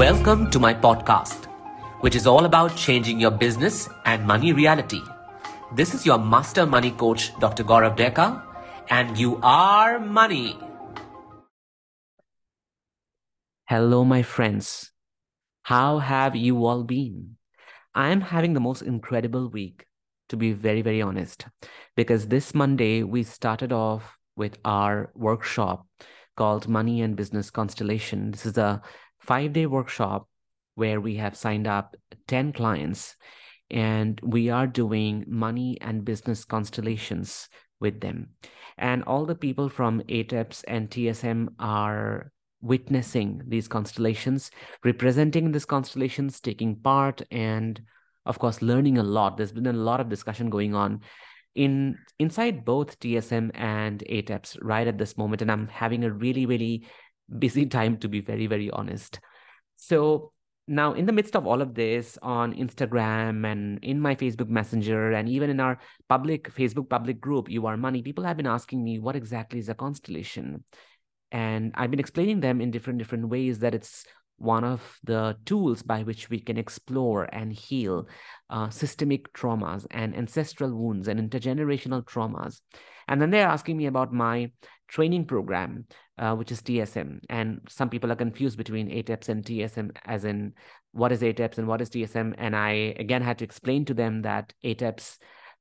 [0.00, 1.44] Welcome to my podcast,
[2.00, 5.02] which is all about changing your business and money reality.
[5.74, 7.64] This is your master money coach, Dr.
[7.64, 8.42] Gaurav Deka,
[8.88, 10.58] and you are money.
[13.66, 14.90] Hello, my friends.
[15.64, 17.36] How have you all been?
[17.94, 19.84] I am having the most incredible week,
[20.30, 21.44] to be very, very honest,
[21.94, 25.86] because this Monday we started off with our workshop
[26.38, 28.30] called Money and Business Constellation.
[28.30, 28.80] This is a
[29.20, 30.28] five day workshop
[30.74, 31.96] where we have signed up
[32.28, 33.16] 10 clients
[33.70, 37.48] and we are doing money and business constellations
[37.80, 38.30] with them.
[38.78, 44.50] And all the people from ATEPS and TSM are witnessing these constellations,
[44.84, 47.80] representing these constellations, taking part, and
[48.26, 49.36] of course, learning a lot.
[49.36, 51.00] There's been a lot of discussion going on
[51.54, 56.46] in inside both TSM and ATEPS right at this moment, and I'm having a really,
[56.46, 56.86] really
[57.38, 59.20] busy time to be very, very honest.
[59.76, 60.32] So
[60.66, 65.12] now, in the midst of all of this on Instagram and in my Facebook Messenger
[65.12, 65.78] and even in our
[66.08, 69.68] public Facebook public group, You Are Money, people have been asking me what exactly is
[69.68, 70.62] a constellation.
[71.32, 74.04] And I've been explaining them in different different ways that it's
[74.40, 78.08] one of the tools by which we can explore and heal
[78.48, 82.60] uh, systemic traumas and ancestral wounds and intergenerational traumas.
[83.06, 84.52] And then they're asking me about my
[84.90, 85.86] training program,
[86.18, 87.20] uh, which is TSM.
[87.30, 90.52] And some people are confused between ATEPS and TSM, as in
[90.92, 92.34] what is ATEPS and what is TSM.
[92.36, 95.18] And I again had to explain to them that ATEPS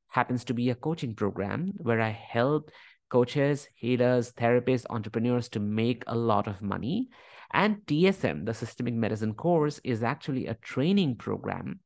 [0.08, 2.72] happens to be a coaching program where I help
[3.10, 7.10] coaches, healers, therapists, entrepreneurs to make a lot of money.
[7.54, 11.80] And TSM, the Systemic Medicine course, is actually a training program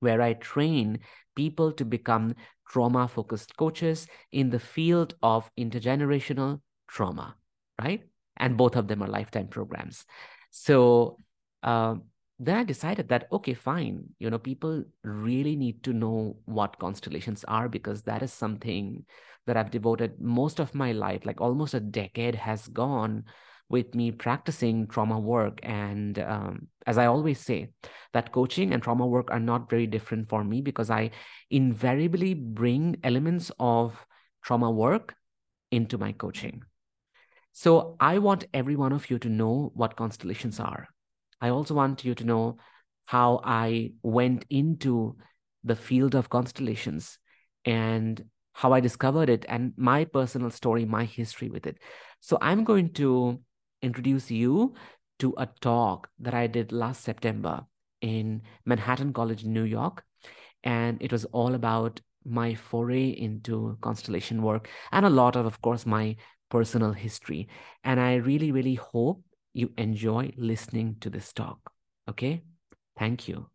[0.00, 1.00] where I train
[1.34, 2.34] people to become
[2.68, 7.36] trauma focused coaches in the field of intergenerational trauma,
[7.80, 8.02] right?
[8.36, 10.04] And both of them are lifetime programs.
[10.50, 11.18] So
[11.62, 11.96] uh,
[12.38, 17.44] then I decided that, okay, fine, you know, people really need to know what constellations
[17.44, 19.04] are because that is something
[19.46, 23.24] that I've devoted most of my life, like almost a decade has gone
[23.74, 25.58] with me practicing trauma work.
[25.64, 27.70] And um, as I always say,
[28.12, 31.10] that coaching and trauma work are not very different for me because I
[31.50, 34.06] invariably bring elements of
[34.44, 35.16] trauma work
[35.72, 36.62] into my coaching.
[37.52, 40.86] So I want every one of you to know what constellations are.
[41.40, 42.58] I also want you to know
[43.06, 45.16] how I went into
[45.64, 47.18] the field of constellations
[47.64, 51.78] and how I discovered it and my personal story, my history with it.
[52.20, 53.40] So I'm going to
[53.84, 54.74] introduce you
[55.18, 57.66] to a talk that I did last September
[58.00, 60.04] in Manhattan College, New York.
[60.64, 65.60] And it was all about my foray into constellation work and a lot of, of
[65.60, 66.16] course, my
[66.50, 67.48] personal history.
[67.84, 69.22] And I really, really hope
[69.52, 71.58] you enjoy listening to this talk.
[72.08, 72.42] Okay?
[72.98, 73.53] Thank you.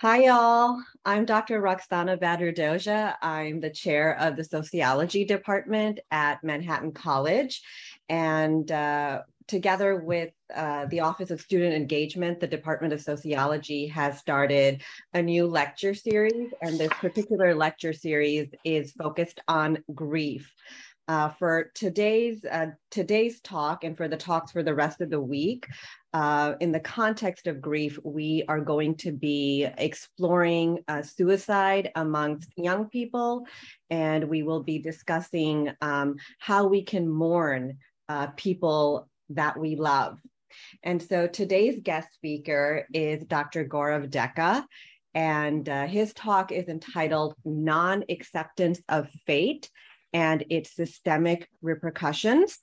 [0.00, 0.80] Hi, y'all.
[1.04, 1.60] I'm Dr.
[1.60, 7.60] Roksana Badruddoja I'm the chair of the sociology department at Manhattan College.
[8.08, 14.20] And uh, together with uh, the Office of Student Engagement, the Department of Sociology has
[14.20, 14.82] started
[15.14, 16.52] a new lecture series.
[16.62, 20.54] And this particular lecture series is focused on grief.
[21.08, 25.20] Uh, for today's uh, today's talk and for the talks for the rest of the
[25.20, 25.66] week,
[26.12, 32.50] uh, in the context of grief, we are going to be exploring uh, suicide amongst
[32.58, 33.46] young people,
[33.88, 37.78] and we will be discussing um, how we can mourn
[38.10, 40.18] uh, people that we love.
[40.82, 43.64] And so today's guest speaker is Dr.
[43.64, 44.62] Gaurav Deka,
[45.14, 49.70] and uh, his talk is entitled Non Acceptance of Fate
[50.12, 52.58] and its systemic repercussions.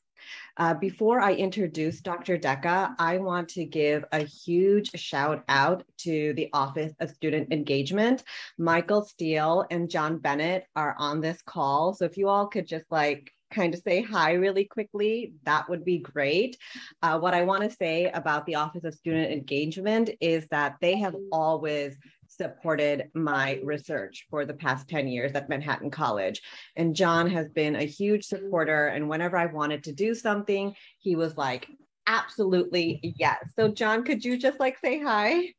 [0.57, 2.38] Uh, before I introduce Dr.
[2.38, 8.24] Deka, I want to give a huge shout out to the Office of Student Engagement.
[8.57, 11.94] Michael Steele and John Bennett are on this call.
[11.94, 15.86] So if you all could just like kind of say hi really quickly, that would
[15.86, 16.57] be great.
[17.01, 20.98] Uh, what I want to say about the Office of Student Engagement is that they
[21.00, 21.95] have always
[22.35, 26.41] supported my research for the past 10 years at Manhattan College.
[26.75, 28.87] And John has been a huge supporter.
[28.87, 31.67] And whenever I wanted to do something, he was like,
[32.07, 33.37] absolutely yes.
[33.55, 35.53] So, John, could you just like say hi?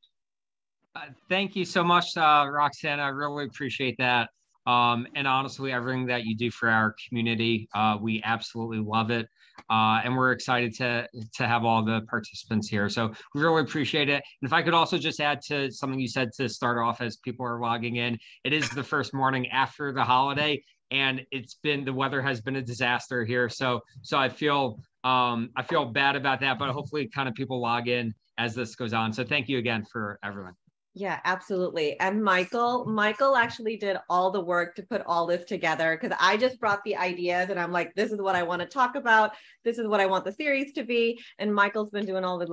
[0.94, 3.00] Uh, thank you so much, uh, Roksana.
[3.00, 4.30] I really appreciate that.
[4.66, 9.26] Um, and honestly, everything that you do for our community, uh, we absolutely love it.
[9.70, 12.88] Uh, and we're excited to, to have all the participants here.
[12.88, 14.22] So we really appreciate it.
[14.40, 17.16] And if I could also just add to something you said to start off as
[17.16, 21.84] people are logging in, it is the first morning after the holiday and it's been
[21.84, 23.48] the weather has been a disaster here.
[23.48, 27.60] So so I feel um, I feel bad about that, but hopefully kind of people
[27.60, 29.12] log in as this goes on.
[29.12, 30.54] So thank you again for everyone.
[30.98, 32.00] Yeah, absolutely.
[32.00, 36.38] And Michael, Michael actually did all the work to put all this together because I
[36.38, 39.32] just brought the ideas and I'm like, this is what I want to talk about.
[39.62, 41.20] This is what I want the series to be.
[41.38, 42.46] And Michael's been doing all the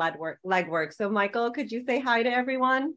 [0.44, 0.92] leg work.
[0.92, 2.96] So Michael, could you say hi to everyone?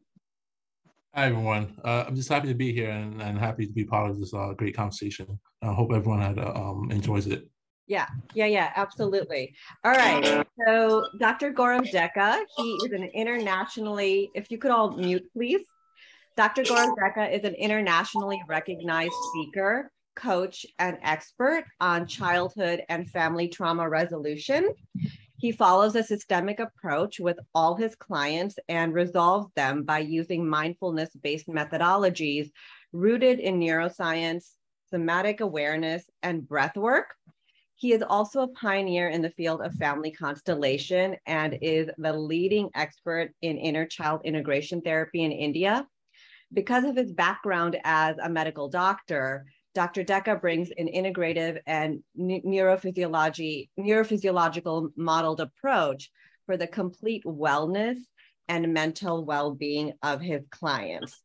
[1.15, 1.77] Hi, everyone.
[1.81, 4.33] Uh, I'm just happy to be here and, and happy to be part of this
[4.33, 5.39] uh, great conversation.
[5.61, 7.49] I hope everyone had, uh, um, enjoys it.
[7.87, 9.55] Yeah, yeah, yeah, absolutely.
[9.83, 10.45] All right.
[10.65, 11.53] So Dr.
[11.53, 15.61] Gaurav Deka, he is an internationally, if you could all mute, please.
[16.35, 16.63] Dr.
[16.63, 23.87] Gaurav Deka is an internationally recognized speaker, coach, and expert on childhood and family trauma
[23.87, 24.69] resolution.
[25.37, 31.09] He follows a systemic approach with all his clients and resolves them by using mindfulness
[31.21, 32.51] based methodologies
[32.91, 34.49] rooted in neuroscience,
[34.89, 37.13] somatic awareness, and breath work.
[37.79, 42.71] He is also a pioneer in the field of family constellation and is the leading
[42.73, 45.87] expert in inner child integration therapy in India.
[46.51, 49.45] Because of his background as a medical doctor,
[49.75, 50.03] Dr.
[50.03, 56.09] Deka brings an integrative and neurophysiology, neurophysiological modeled approach
[56.47, 57.97] for the complete wellness
[58.47, 61.21] and mental well-being of his clients.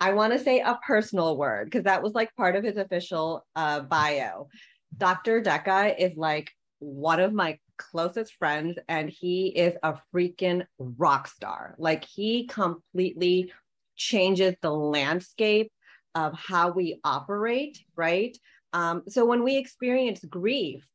[0.00, 3.44] I want to say a personal word because that was like part of his official
[3.54, 4.48] uh, bio.
[4.96, 5.42] Dr.
[5.42, 11.74] Deka is like one of my closest friends, and he is a freaking rock star.
[11.78, 13.52] Like he completely
[13.96, 15.72] changes the landscape
[16.14, 18.36] of how we operate, right?
[18.72, 20.86] Um, so when we experience grief,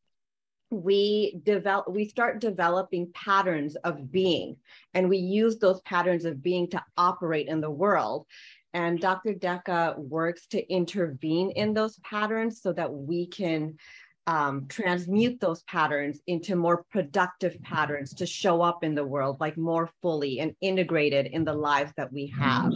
[0.71, 4.57] we develop we start developing patterns of being
[4.93, 8.25] and we use those patterns of being to operate in the world
[8.75, 13.75] and dr deka works to intervene in those patterns so that we can
[14.27, 19.55] um, transmute those patterns into more productive patterns to show up in the world like
[19.55, 22.71] more fully and integrated in the lives that we have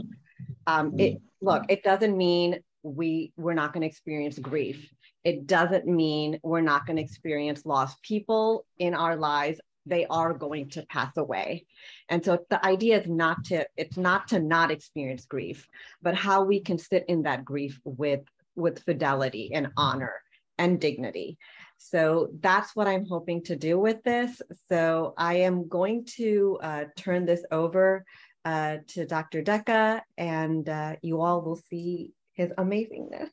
[0.67, 4.89] um, it look, it doesn't mean we we're not going to experience grief.
[5.23, 9.59] It doesn't mean we're not going to experience lost people in our lives.
[9.89, 11.65] They are going to pass away.
[12.09, 15.68] And so the idea is not to it's not to not experience grief,
[16.01, 18.21] but how we can sit in that grief with
[18.56, 20.21] with fidelity and honor
[20.57, 21.38] and dignity.
[21.77, 24.41] So that's what I'm hoping to do with this.
[24.68, 28.03] So I am going to uh, turn this over
[28.44, 29.42] uh, to Dr.
[29.42, 33.30] Deka, and uh, you all will see his amazingness.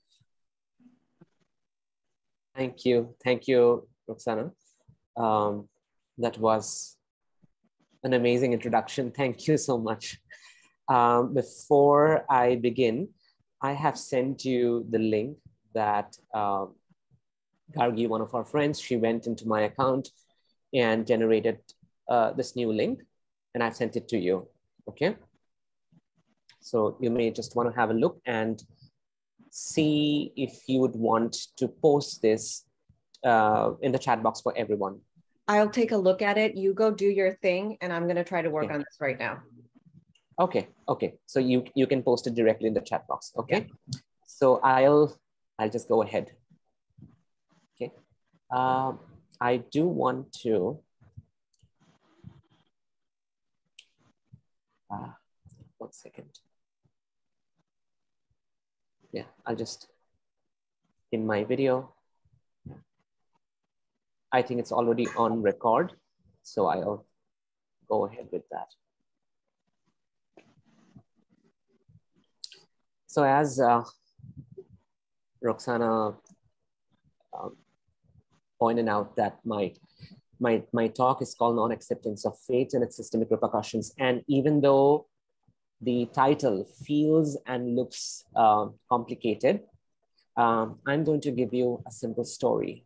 [2.54, 3.14] Thank you.
[3.22, 4.52] Thank you, Roksana.
[5.16, 5.68] Um,
[6.18, 6.96] that was
[8.04, 9.10] an amazing introduction.
[9.10, 10.18] Thank you so much.
[10.88, 13.08] Um, before I begin,
[13.62, 15.38] I have sent you the link
[15.74, 16.66] that uh,
[17.76, 20.10] Gargi, one of our friends, she went into my account
[20.72, 21.58] and generated
[22.08, 23.02] uh, this new link,
[23.54, 24.48] and I've sent it to you
[24.88, 25.16] okay?
[26.60, 28.62] So you may just want to have a look and
[29.50, 32.64] see if you would want to post this
[33.24, 35.00] uh, in the chat box for everyone.
[35.48, 36.56] I'll take a look at it.
[36.56, 38.74] You go do your thing, and I'm going to try to work okay.
[38.74, 39.42] on this right now.
[40.38, 41.14] Okay, okay.
[41.26, 43.32] So you you can post it directly in the chat box.
[43.38, 43.68] Okay.
[43.68, 44.00] Yeah.
[44.26, 45.16] So I'll
[45.58, 46.32] I'll just go ahead.
[47.74, 47.92] Okay.
[48.50, 48.92] Uh,
[49.40, 50.80] I do want to
[54.90, 55.10] Uh,
[55.78, 56.38] one second.
[59.12, 59.88] Yeah, I'll just,
[61.10, 61.92] in my video,
[64.32, 65.92] I think it's already on record.
[66.42, 67.06] So I'll
[67.88, 68.68] go ahead with that.
[73.06, 73.82] So as uh,
[75.42, 76.16] Roksana
[77.32, 77.56] um,
[78.58, 79.72] pointed out that my
[80.38, 83.94] my, my talk is called Non-Acceptance of Fate and its Systemic Repercussions.
[83.98, 85.06] And even though
[85.80, 89.60] the title feels and looks uh, complicated,
[90.36, 92.85] um, I'm going to give you a simple story.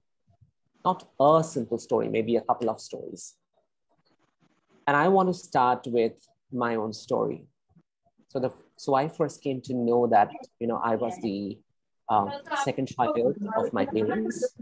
[0.85, 3.35] Not a simple story, maybe a couple of stories.
[4.87, 6.15] And I want to start with
[6.53, 7.45] my own story.
[8.29, 11.59] So, the, so I first came to know that, you know, I was the
[12.09, 12.33] um,
[12.65, 14.57] second child of my parents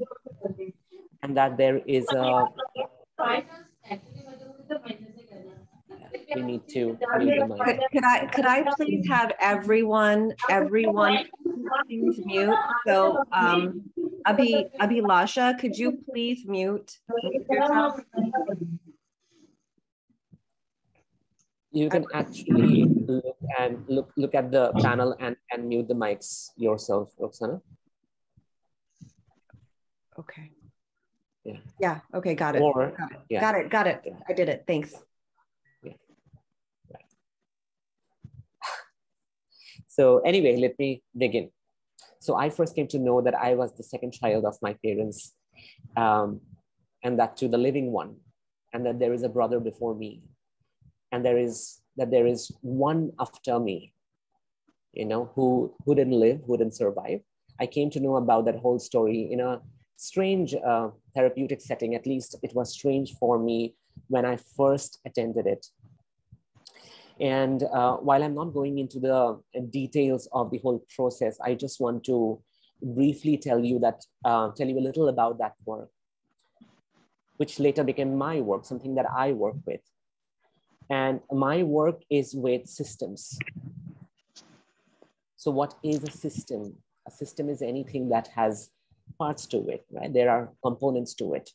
[1.23, 2.47] and that there is a
[6.35, 6.99] we need to
[7.93, 11.25] could, I could I please have everyone everyone
[11.99, 13.83] mute so um
[14.29, 16.99] Abhi, Abhilasha, could you please mute
[17.49, 18.01] yourself?
[21.73, 26.51] You can actually look and look look at the panel and, and mute the mics
[26.57, 27.61] yourself, Roksana.
[30.19, 30.53] Okay.
[31.45, 31.61] Yeah.
[31.81, 32.61] Yeah, okay, got it.
[32.63, 33.41] Or Got it, yeah.
[33.41, 34.05] got it, got it.
[34.29, 34.93] I did it, thanks.
[35.83, 35.97] Yeah.
[39.87, 41.51] So anyway, let me begin.
[42.29, 45.33] So I first came to know that I was the second child of my parents,
[45.97, 46.43] um,
[47.03, 48.17] and that to the living one,
[48.75, 50.11] and that there is a brother before me,
[51.11, 53.95] and there is that there is one after me,
[54.93, 57.21] you know, who who didn't live, who didn't survive.
[57.59, 59.63] I came to know about that whole story in a
[59.97, 61.95] strange uh, therapeutic setting.
[61.95, 63.75] At least it was strange for me
[64.09, 65.65] when I first attended it.
[67.21, 71.81] And uh, while I'm not going into the details of the whole process, I just
[71.81, 72.41] want to
[72.81, 75.91] briefly tell you that, uh, tell you a little about that work,
[77.37, 79.81] which later became my work, something that I work with.
[80.91, 83.39] And my work is with systems.
[85.37, 86.77] So what is a system?
[87.07, 88.71] A system is anything that has
[89.19, 90.13] parts to it, right?
[90.13, 91.51] There are components to it.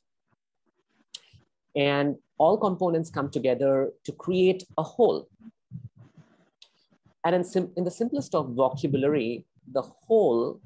[1.76, 5.28] And all components come together to create a whole.
[7.26, 10.60] And in, in the simplest of vocabulary, the whole,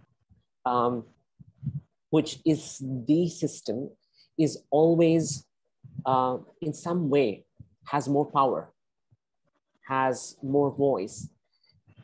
[0.66, 1.06] um,
[2.10, 3.90] which is the system,
[4.38, 5.46] is always
[6.06, 7.46] uh, in some way
[7.86, 8.74] has more power,
[9.88, 11.30] has more voice,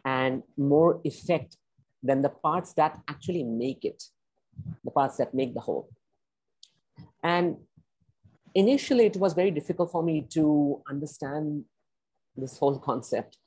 [0.05, 1.57] and more effect
[2.01, 4.03] than the parts that actually make it,
[4.83, 5.89] the parts that make the whole.
[7.23, 7.57] And
[8.55, 11.65] initially it was very difficult for me to understand
[12.35, 13.37] this whole concept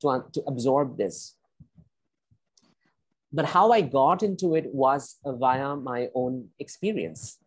[0.00, 1.36] to, to absorb this.
[3.32, 7.38] But how i got into it was via my own experience.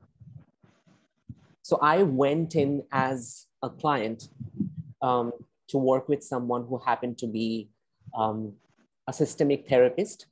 [1.61, 4.29] So i went in as a client
[5.01, 5.31] um,
[5.69, 7.69] to work with someone who happened to be
[8.17, 8.53] um,
[9.07, 10.27] a systemic therapist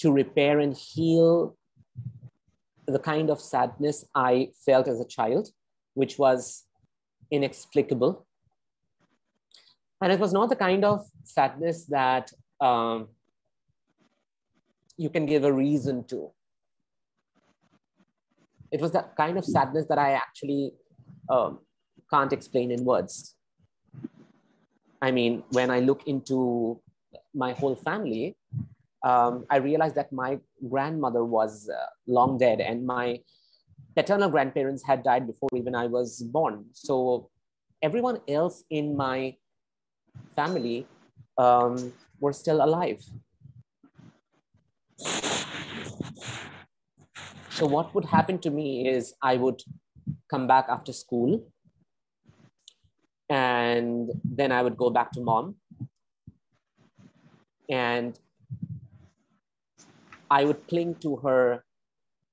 [0.00, 1.56] to repair and heal
[2.92, 5.48] the kind of sadness I felt as a child,
[5.94, 6.64] which was
[7.30, 8.26] inexplicable.
[10.00, 12.30] And it was not the kind of sadness that
[12.60, 13.08] um,
[14.96, 16.30] you can give a reason to.
[18.70, 20.72] It was the kind of sadness that I actually
[21.28, 21.60] um,
[22.10, 23.34] can't explain in words.
[25.00, 26.80] I mean, when I look into
[27.34, 28.36] my whole family,
[29.04, 33.20] um, I realized that my grandmother was uh, long dead and my
[33.96, 36.66] paternal grandparents had died before even I was born.
[36.72, 37.30] So
[37.82, 39.36] everyone else in my
[40.36, 40.86] family
[41.36, 43.02] um, were still alive.
[47.50, 49.62] So what would happen to me is I would
[50.30, 51.46] come back after school
[53.28, 55.56] and then I would go back to mom
[57.68, 58.18] and
[60.32, 61.62] I would cling to her,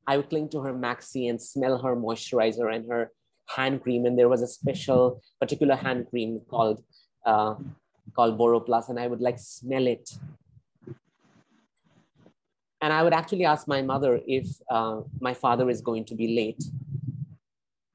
[0.08, 3.12] I would cling to her maxi and smell her moisturizer and her
[3.48, 4.06] hand cream.
[4.06, 6.82] And there was a special particular hand cream called
[7.26, 7.56] uh,
[8.16, 10.10] called Boro Plus, and I would like smell it.
[12.82, 16.30] And I would actually ask my mother if uh, my father is going to be
[16.42, 16.64] late,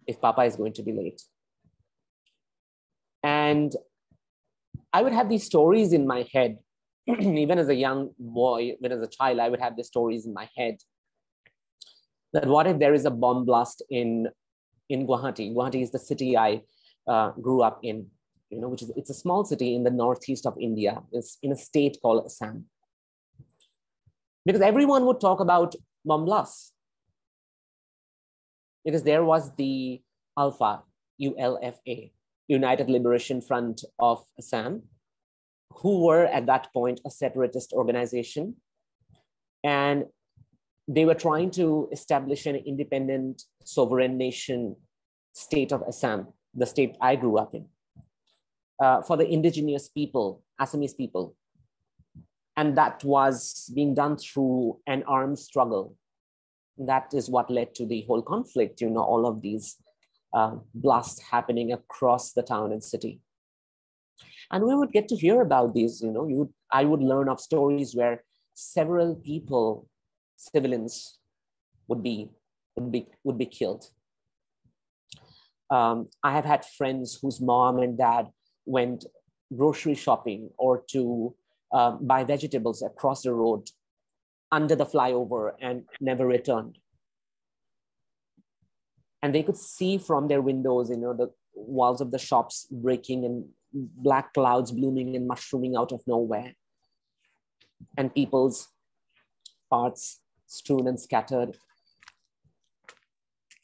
[0.06, 1.22] if Papa is going to be late.
[3.22, 3.74] And
[4.92, 6.58] I would have these stories in my head
[7.20, 10.32] even as a young boy, even as a child, I would have the stories in
[10.32, 10.78] my head
[12.32, 14.28] that what if there is a bomb blast in
[14.88, 15.54] in Guwahati?
[15.54, 16.62] Guwahati is the city I
[17.06, 18.06] uh, grew up in,
[18.50, 21.02] you know, which is it's a small city in the northeast of India.
[21.12, 22.66] It's in a state called Assam.
[24.46, 26.72] Because everyone would talk about bomb blasts.
[28.84, 30.02] Because there was the
[30.38, 30.82] Alpha,
[31.22, 32.10] ULFA,
[32.48, 34.82] United Liberation Front of Assam,
[35.76, 38.56] who were at that point a separatist organization.
[39.62, 40.04] And
[40.86, 44.76] they were trying to establish an independent sovereign nation
[45.32, 47.66] state of Assam, the state I grew up in,
[48.82, 51.34] uh, for the indigenous people, Assamese people.
[52.56, 55.96] And that was being done through an armed struggle.
[56.78, 59.76] That is what led to the whole conflict, you know, all of these
[60.32, 63.20] uh, blasts happening across the town and city
[64.50, 67.28] and we would get to hear about these you know you would, i would learn
[67.28, 68.22] of stories where
[68.54, 69.88] several people
[70.36, 71.18] civilians
[71.88, 72.28] would be
[72.76, 73.90] would be would be killed
[75.70, 78.28] um, i have had friends whose mom and dad
[78.66, 79.04] went
[79.56, 81.34] grocery shopping or to
[81.72, 83.68] uh, buy vegetables across the road
[84.52, 86.78] under the flyover and never returned.
[89.22, 93.24] And they could see from their windows, you know, the walls of the shops breaking
[93.24, 96.54] and black clouds blooming and mushrooming out of nowhere.
[97.98, 98.68] And people's
[99.70, 101.56] parts strewn and scattered.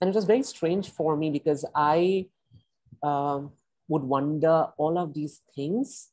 [0.01, 2.27] And it was very strange for me because I
[3.03, 3.53] um,
[3.89, 6.09] would wonder all of these things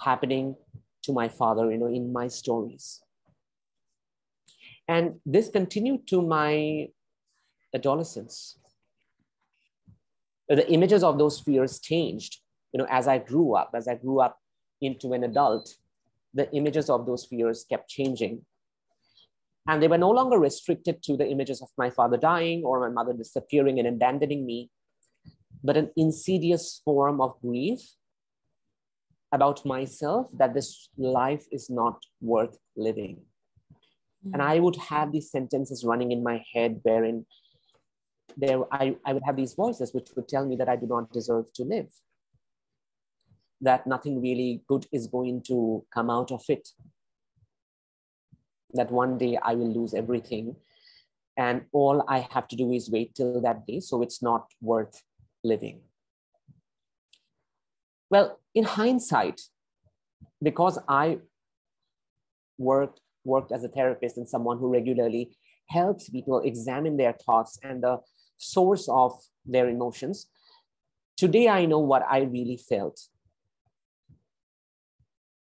[0.00, 0.56] happening
[1.02, 3.00] to my father, you know, in my stories.
[4.86, 6.88] And this continued to my
[7.74, 8.58] adolescence.
[10.48, 12.38] The images of those fears changed,
[12.74, 14.36] you know, as I grew up, as I grew up
[14.80, 15.76] into an adult,
[16.34, 18.44] the images of those fears kept changing.
[19.68, 22.90] And they were no longer restricted to the images of my father dying or my
[22.90, 24.70] mother disappearing and abandoning me,
[25.62, 27.80] but an insidious form of grief
[29.30, 33.22] about myself that this life is not worth living.
[34.32, 37.24] And I would have these sentences running in my head wherein
[38.36, 41.12] there I, I would have these voices which would tell me that I do not
[41.12, 41.88] deserve to live,
[43.64, 46.68] that nothing really good is going to come out of it,
[48.74, 50.56] that one day I will lose everything.
[51.36, 53.80] And all I have to do is wait till that day.
[53.80, 55.02] So it's not worth
[55.42, 55.80] living.
[58.10, 59.40] Well, in hindsight,
[60.42, 61.18] because I
[62.58, 65.34] worked worked as a therapist and someone who regularly
[65.70, 67.98] helps people examine their thoughts and the
[68.36, 70.26] source of their emotions,
[71.16, 73.00] today I know what I really felt.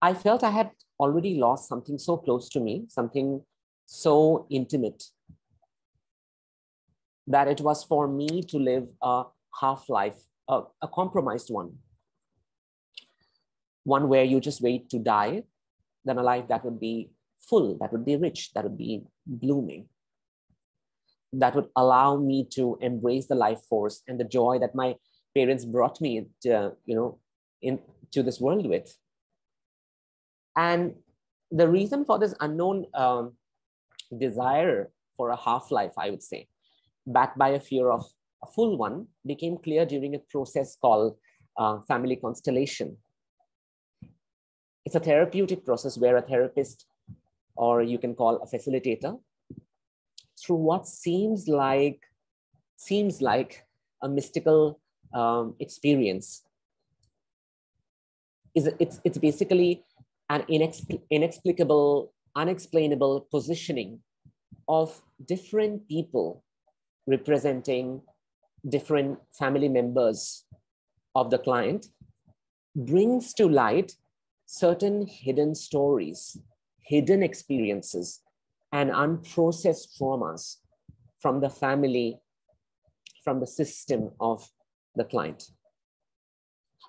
[0.02, 3.42] I felt I had already lost something so close to me, something
[3.86, 5.04] so intimate,
[7.28, 9.24] that it was for me to live a
[9.60, 11.74] half life, a, a compromised one.
[13.84, 15.44] One where you just wait to die,
[16.06, 19.88] than a life that would be full, that would be rich, that would be blooming,
[21.34, 24.96] that would allow me to embrace the life force and the joy that my
[25.36, 27.20] parents brought me, to, you know,
[27.62, 28.96] into this world with.
[30.60, 30.96] And
[31.52, 33.38] the reason for this unknown um,
[34.26, 36.48] desire for a half life, I would say,
[37.08, 38.04] backed by a fear of
[38.44, 41.16] a full one, became clear during a process called
[41.58, 42.98] uh, family constellation.
[44.86, 46.86] It's a therapeutic process where a therapist
[47.56, 49.18] or you can call a facilitator
[50.42, 52.02] through what seems like
[52.76, 53.64] seems like
[54.02, 54.80] a mystical
[55.14, 56.44] um, experience
[58.56, 59.84] is it's it's basically
[60.30, 64.00] an inex- inexplicable unexplainable positioning
[64.68, 66.44] of different people
[67.08, 68.02] representing
[68.68, 70.46] different family members
[71.16, 71.88] of the client
[72.76, 73.96] brings to light
[74.46, 76.38] certain hidden stories
[76.90, 78.22] hidden experiences
[78.72, 80.58] and unprocessed traumas
[81.20, 82.18] from the family,
[83.24, 84.50] from the system of
[84.96, 85.52] the client.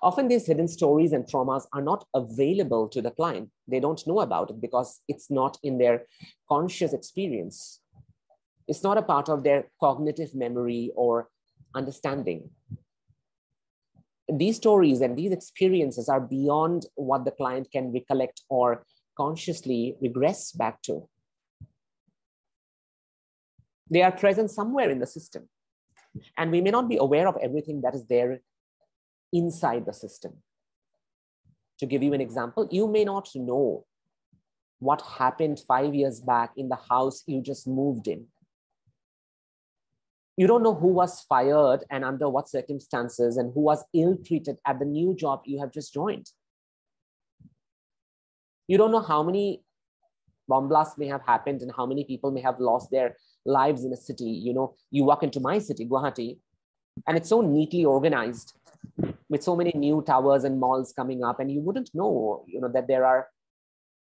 [0.03, 3.51] Often these hidden stories and traumas are not available to the client.
[3.67, 6.05] They don't know about it because it's not in their
[6.49, 7.81] conscious experience.
[8.67, 11.29] It's not a part of their cognitive memory or
[11.75, 12.49] understanding.
[14.27, 18.85] These stories and these experiences are beyond what the client can recollect or
[19.15, 21.07] consciously regress back to.
[23.89, 25.49] They are present somewhere in the system.
[26.37, 28.39] And we may not be aware of everything that is there
[29.33, 30.33] inside the system.
[31.79, 33.85] To give you an example, you may not know
[34.79, 38.27] what happened five years back in the house you just moved in.
[40.37, 44.57] You don't know who was fired and under what circumstances and who was ill treated
[44.65, 46.27] at the new job you have just joined.
[48.67, 49.63] You don't know how many
[50.47, 53.93] bomb blasts may have happened and how many people may have lost their lives in
[53.93, 54.29] a city.
[54.29, 56.37] You know, you walk into my city, Guwahati,
[57.07, 58.53] and it's so neatly organized
[59.29, 62.69] with so many new towers and malls coming up, and you wouldn't know, you know,
[62.69, 63.27] that there are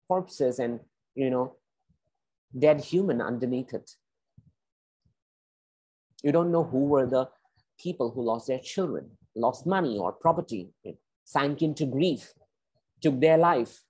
[0.07, 0.79] corpses and
[1.15, 1.55] you know
[2.57, 3.91] dead human underneath it.
[6.23, 7.29] You don't know who were the
[7.79, 10.69] people who lost their children, lost money or property,
[11.23, 12.33] sank into grief,
[13.01, 13.83] took their life,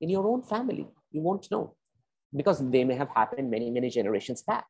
[0.00, 0.86] in your own family.
[1.12, 1.74] You won't know
[2.34, 4.66] because they may have happened many, many generations back.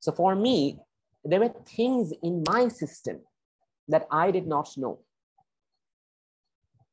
[0.00, 0.78] So for me,
[1.24, 3.20] there were things in my system
[3.88, 5.00] that I did not know.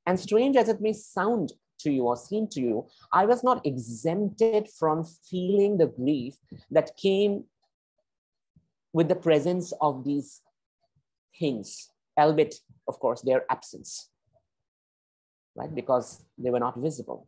[0.05, 3.65] And strange as it may sound to you or seem to you, I was not
[3.65, 6.35] exempted from feeling the grief
[6.71, 7.45] that came
[8.91, 10.41] with the presence of these
[11.39, 12.55] things, albeit,
[12.87, 14.09] of course, their absence
[15.59, 15.73] right?
[15.73, 17.27] Because they were not visible.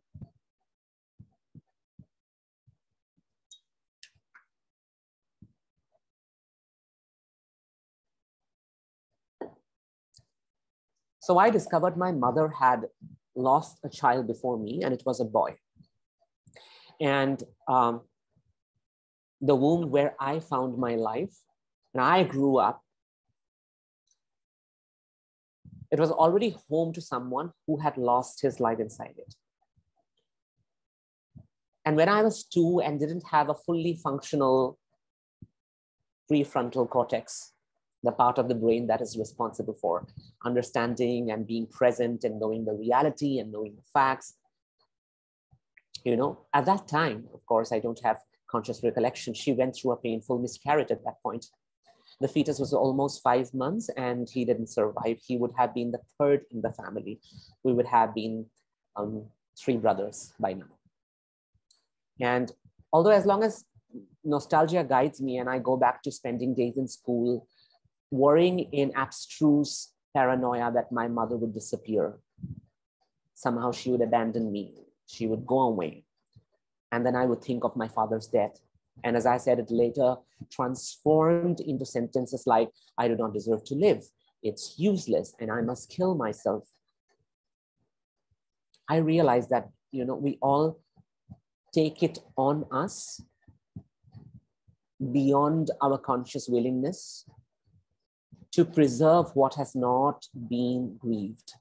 [11.21, 12.88] So I discovered my mother had
[13.36, 15.55] lost a child before me, and it was a boy.
[16.99, 18.01] And um,
[19.39, 21.36] the womb where I found my life
[21.93, 22.81] and I grew up,
[25.91, 29.36] it was already home to someone who had lost his life inside it.
[31.86, 34.79] And when I was two and didn't have a fully functional
[36.31, 37.53] prefrontal cortex,
[38.03, 40.07] the part of the brain that is responsible for
[40.43, 44.35] understanding and being present and knowing the reality and knowing the facts.
[46.03, 48.17] You know, at that time, of course, I don't have
[48.49, 49.33] conscious recollection.
[49.33, 51.45] She went through a painful miscarriage at that point.
[52.19, 55.19] The fetus was almost five months and he didn't survive.
[55.25, 57.19] He would have been the third in the family.
[57.63, 58.45] We would have been
[58.95, 59.25] um,
[59.57, 60.71] three brothers by now.
[62.19, 62.51] And
[62.91, 63.63] although as long as
[64.23, 67.47] nostalgia guides me and I go back to spending days in school,
[68.12, 72.19] worrying in abstruse paranoia that my mother would disappear.
[73.34, 74.74] Somehow she would abandon me.
[75.08, 76.04] She would go away.
[76.91, 78.60] And then I would think of my father's death.
[79.04, 80.17] And as I said it later,
[80.52, 84.04] transformed into sentences like, I do not deserve to live.
[84.43, 86.67] It's useless and I must kill myself.
[88.89, 90.80] I realized that, you know, we all
[91.74, 93.21] take it on us
[95.12, 97.26] beyond our conscious willingness
[98.51, 101.53] to preserve what has not been grieved,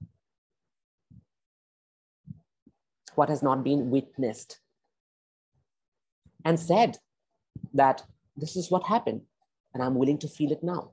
[3.14, 4.58] what has not been witnessed,
[6.44, 6.98] and said
[7.74, 8.02] that
[8.36, 9.22] this is what happened,
[9.74, 10.90] and I'm willing to feel it now.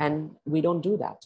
[0.00, 1.24] And we don't do that.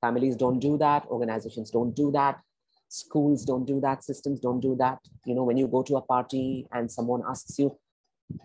[0.00, 2.40] Families don't do that, organizations don't do that,
[2.88, 4.98] schools don't do that, systems don't do that.
[5.24, 7.76] You know, when you go to a party and someone asks you,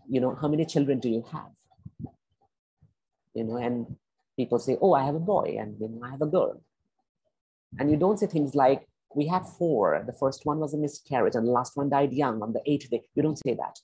[0.10, 1.52] you know, how many children do you have?
[3.34, 3.96] You know, and
[4.38, 6.62] people say, oh, I have a boy and then I have a girl.
[7.80, 10.04] And you don't say things like, we have four.
[10.06, 12.90] The first one was a miscarriage and the last one died young on the eighth
[12.90, 13.04] day.
[13.16, 13.78] You don't say that.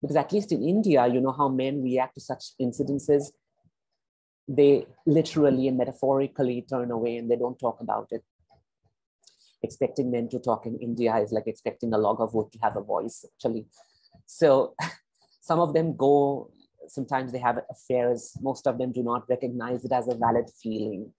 [0.00, 3.24] Because at least in India, you know how men react to such incidences.
[4.48, 8.24] They literally and metaphorically turn away and they don't talk about it.
[9.62, 12.76] Expecting men to talk in India is like expecting a log of wood to have
[12.76, 13.66] a voice, actually.
[14.26, 14.74] So
[15.40, 16.50] some of them go
[16.90, 18.32] sometimes they have affairs.
[18.40, 21.12] Most of them do not recognize it as a valid feeling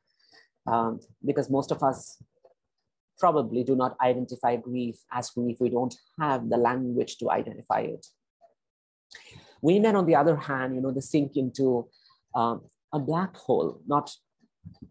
[0.68, 2.22] um, because most of us
[3.18, 5.58] probably do not identify grief as grief.
[5.60, 8.06] We don't have the language to identify it.
[9.62, 11.88] Women, on the other hand, you know, they sink into
[12.34, 14.12] um, a black hole, not,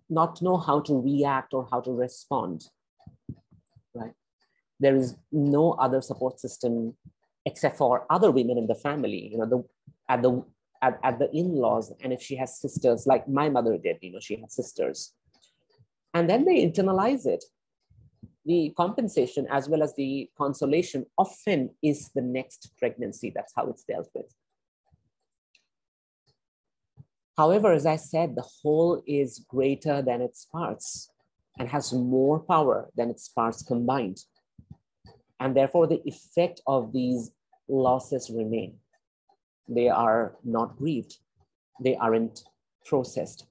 [0.08, 2.64] not know how to react or how to respond,
[3.94, 4.12] right?
[4.78, 6.94] There is no other support system
[7.44, 9.28] except for other women in the family.
[9.32, 9.64] You know, the,
[10.08, 10.44] at the
[10.82, 14.20] at, at the in-laws and if she has sisters like my mother did you know
[14.20, 15.12] she had sisters.
[16.12, 17.44] And then they internalize it.
[18.44, 23.30] The compensation as well as the consolation often is the next pregnancy.
[23.32, 24.26] That's how it's dealt with.
[27.36, 31.10] However as i said the whole is greater than its parts
[31.58, 34.18] and has more power than its parts combined.
[35.38, 37.30] And therefore the effect of these
[37.68, 38.78] losses remain
[39.70, 41.18] they are not grieved,
[41.80, 42.42] they aren't
[42.84, 43.46] processed.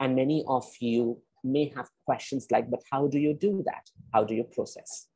[0.00, 3.90] And many of you may have questions like, but how do you do that?
[4.12, 5.08] How do you process?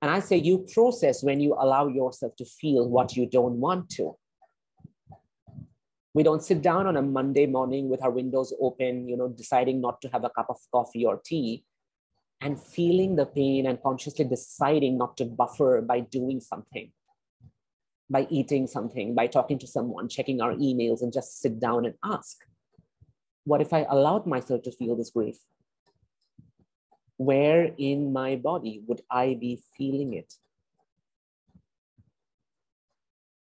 [0.00, 3.90] And I say you process when you allow yourself to feel what you don't want
[3.90, 4.16] to.
[6.14, 9.80] We don't sit down on a Monday morning with our windows open, you know, deciding
[9.80, 11.64] not to have a cup of coffee or tea
[12.40, 16.92] and feeling the pain and consciously deciding not to buffer by doing something
[18.10, 21.94] by eating something, by talking to someone, checking our emails, and just sit down and
[22.04, 22.38] ask,
[23.44, 25.36] what if I allowed myself to feel this grief?
[27.16, 30.32] Where in my body would I be feeling it?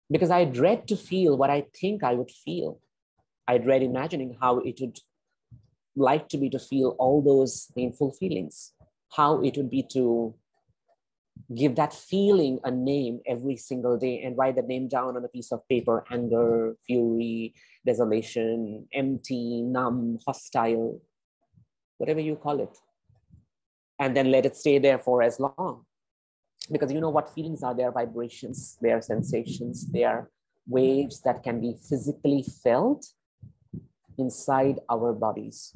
[0.10, 2.80] Because I dread to feel what I think I would feel.
[3.48, 5.00] I dread imagining how it would
[5.96, 8.74] like to be to feel all those painful feelings,
[9.14, 10.36] how it would be to
[11.56, 15.28] give that feeling a name every single day and write the name down on a
[15.28, 16.04] piece of paper.
[16.12, 17.54] Anger fury
[17.86, 21.02] desolation empty numb hostile
[21.98, 22.76] whatever you call it.
[24.00, 25.86] And then let it stay there for as long.
[26.72, 27.76] Because you know what feelings are?
[27.76, 30.30] They are vibrations they are sensations they are
[30.68, 33.06] waves that can be physically felt
[34.18, 35.76] inside our bodies.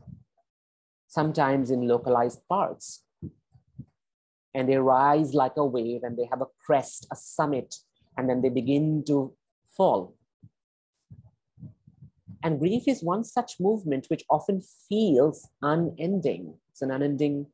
[1.07, 3.04] Sometimes in localized parts
[4.55, 7.75] and they rise like a wave and they have a crest, a summit,
[8.17, 9.33] and then they begin to
[9.77, 10.15] fall.
[12.41, 16.55] And grief is one such movement which often feels unending.
[16.71, 17.47] It's an unending,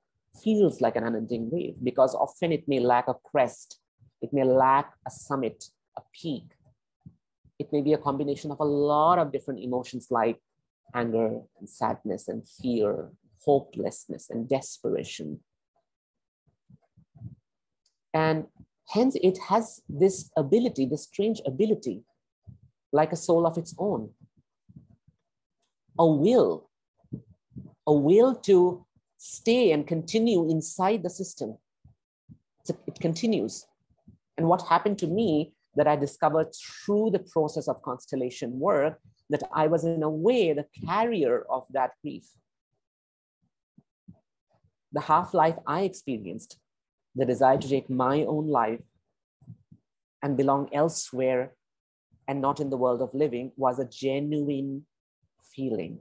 [0.43, 3.79] feels like an unending wave because often it may lack a crest,
[4.21, 5.65] it may lack a summit,
[5.97, 6.45] a peak.
[7.57, 10.39] It may be a combination of a lot of different emotions like
[10.93, 13.09] anger and sadness and fear,
[13.43, 15.39] hopelessness and desperation.
[18.13, 18.45] And
[18.87, 22.03] hence it has this ability, this strange ability,
[22.91, 24.09] like a soul of its own
[25.99, 26.69] a will,
[27.85, 28.85] a will to
[29.17, 31.57] stay and continue inside the system.
[32.63, 33.65] So it continues.
[34.37, 39.43] And what happened to me that I discovered through the process of constellation work that
[39.53, 42.27] I was in a way the carrier of that grief.
[44.91, 46.57] The half life I experienced,
[47.15, 48.81] the desire to take my own life
[50.21, 51.53] and belong elsewhere
[52.27, 54.85] and not in the world of living, was a genuine
[55.53, 55.99] feeling.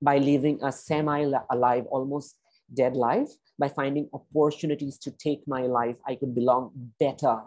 [0.00, 2.36] By living a semi alive, almost
[2.74, 7.42] dead life, by finding opportunities to take my life, I could belong better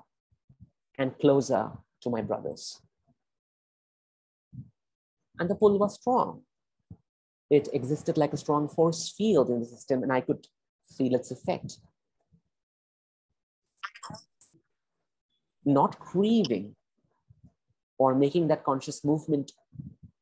[0.97, 2.81] and closer to my brothers.
[5.37, 6.43] And the pull was strong.
[7.49, 10.47] It existed like a strong force field in the system, and I could
[10.97, 11.77] feel its effect.
[15.65, 16.75] Not grieving
[17.97, 19.51] or making that conscious movement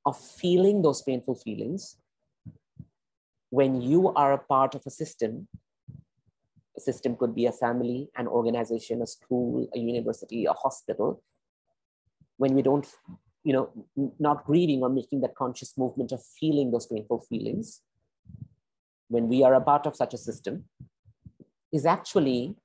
[0.05, 1.97] of feeling those painful feelings
[3.49, 5.47] when you are a part of a system
[6.75, 11.21] a system could be a family an organization a school a university a hospital
[12.37, 12.87] when we don't
[13.43, 13.69] you know
[14.19, 17.81] not grieving or making that conscious movement of feeling those painful feelings
[19.09, 20.65] when we are a part of such a system
[21.71, 22.55] is actually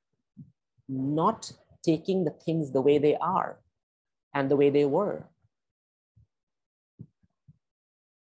[0.88, 1.52] not
[1.84, 3.58] taking the things the way they are
[4.34, 5.24] and the way they were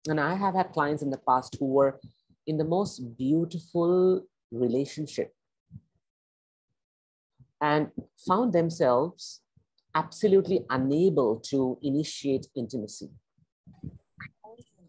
[0.08, 2.00] and I have had clients in the past who were
[2.48, 5.34] in the most beautiful relationship
[7.62, 7.90] and
[8.28, 9.42] found themselves
[9.96, 13.10] absolutely unable to initiate intimacy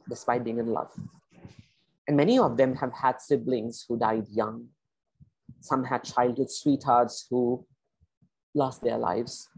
[0.08, 0.90] despite being in love.
[2.10, 4.70] And many of them have had siblings who died young.
[5.60, 7.64] Some had childhood sweethearts who
[8.52, 9.48] lost their lives.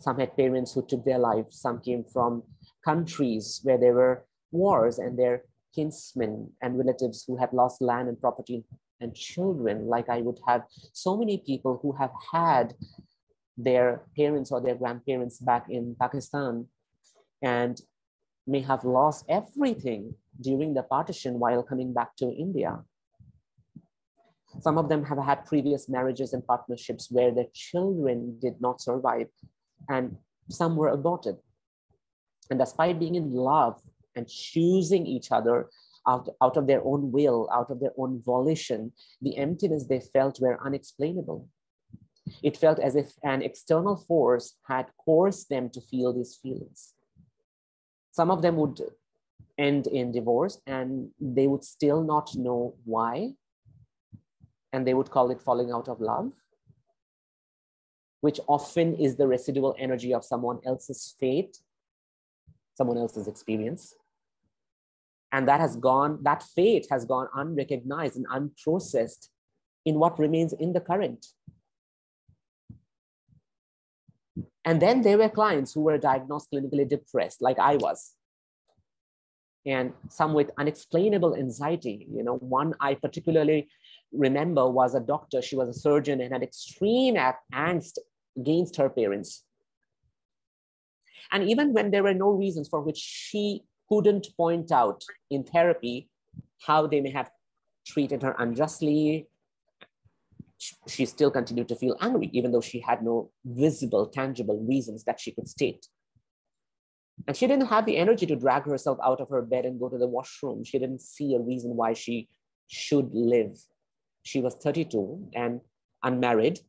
[0.00, 1.60] Some had parents who took their lives.
[1.60, 2.44] Some came from
[2.82, 5.42] countries where there were wars and their
[5.74, 8.64] kinsmen and relatives who had lost land and property
[9.02, 10.62] and children, like I would have
[10.94, 12.72] so many people who have had
[13.58, 16.68] their parents or their grandparents back in Pakistan
[17.42, 17.78] and
[18.46, 22.82] may have lost everything during the partition while coming back to India.
[24.60, 29.28] Some of them have had previous marriages and partnerships where their children did not survive,
[29.88, 30.16] and
[30.48, 31.36] some were aborted.
[32.50, 33.80] And despite being in love
[34.14, 35.68] and choosing each other
[36.08, 40.40] out, out of their own will, out of their own volition, the emptiness they felt
[40.40, 41.48] were unexplainable.
[42.42, 46.94] It felt as if an external force had forced them to feel these feelings.
[48.10, 48.80] Some of them would
[49.58, 53.32] end in divorce and they would still not know why.
[54.72, 56.32] And they would call it falling out of love,
[58.20, 61.56] which often is the residual energy of someone else's fate,
[62.76, 63.94] someone else's experience
[65.32, 69.28] and that has gone that fate has gone unrecognized and unprocessed
[69.84, 71.26] in what remains in the current
[74.64, 78.14] and then there were clients who were diagnosed clinically depressed like i was
[79.66, 83.68] and some with unexplainable anxiety you know one i particularly
[84.12, 87.16] remember was a doctor she was a surgeon and had extreme
[87.52, 87.98] angst
[88.36, 89.44] against her parents
[91.32, 96.08] and even when there were no reasons for which she couldn't point out in therapy
[96.66, 97.30] how they may have
[97.86, 99.28] treated her unjustly.
[100.88, 105.20] She still continued to feel angry, even though she had no visible, tangible reasons that
[105.20, 105.86] she could state.
[107.26, 109.88] And she didn't have the energy to drag herself out of her bed and go
[109.88, 110.64] to the washroom.
[110.64, 112.28] She didn't see a reason why she
[112.68, 113.58] should live.
[114.22, 115.60] She was 32 and
[116.02, 116.60] unmarried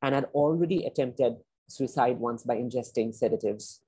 [0.00, 1.36] and had already attempted
[1.68, 3.80] suicide once by ingesting sedatives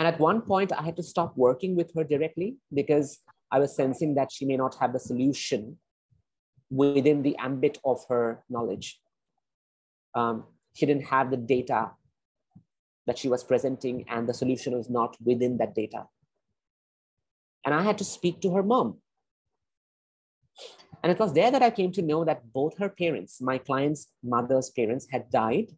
[0.00, 3.18] and at one point, I had to stop working with her directly because
[3.52, 5.76] I was sensing that she may not have the solution
[6.70, 8.98] within the ambit of her knowledge.
[10.14, 11.90] Um, she didn't have the data
[13.06, 16.06] that she was presenting, and the solution was not within that data.
[17.64, 18.98] And I had to speak to her mom.
[21.02, 24.08] And it was there that I came to know that both her parents, my client's
[24.22, 25.68] mother's parents, had died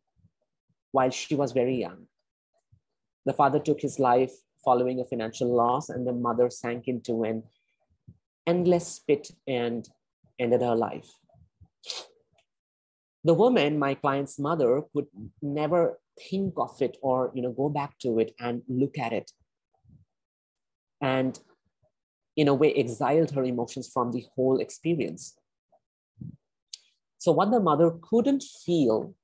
[0.90, 2.06] while she was very young
[3.24, 4.32] The father took his life
[4.64, 7.42] following a financial loss, and the mother sank into an
[8.46, 9.88] endless pit and
[10.38, 11.08] ended her life.
[13.24, 15.06] The woman, my client's mother, could
[15.40, 19.30] never think of it or you know go back to it and look at it.
[21.00, 21.38] And
[22.36, 25.34] in a way exiled her emotions from the whole experience.
[27.18, 29.14] So what the mother couldn't feel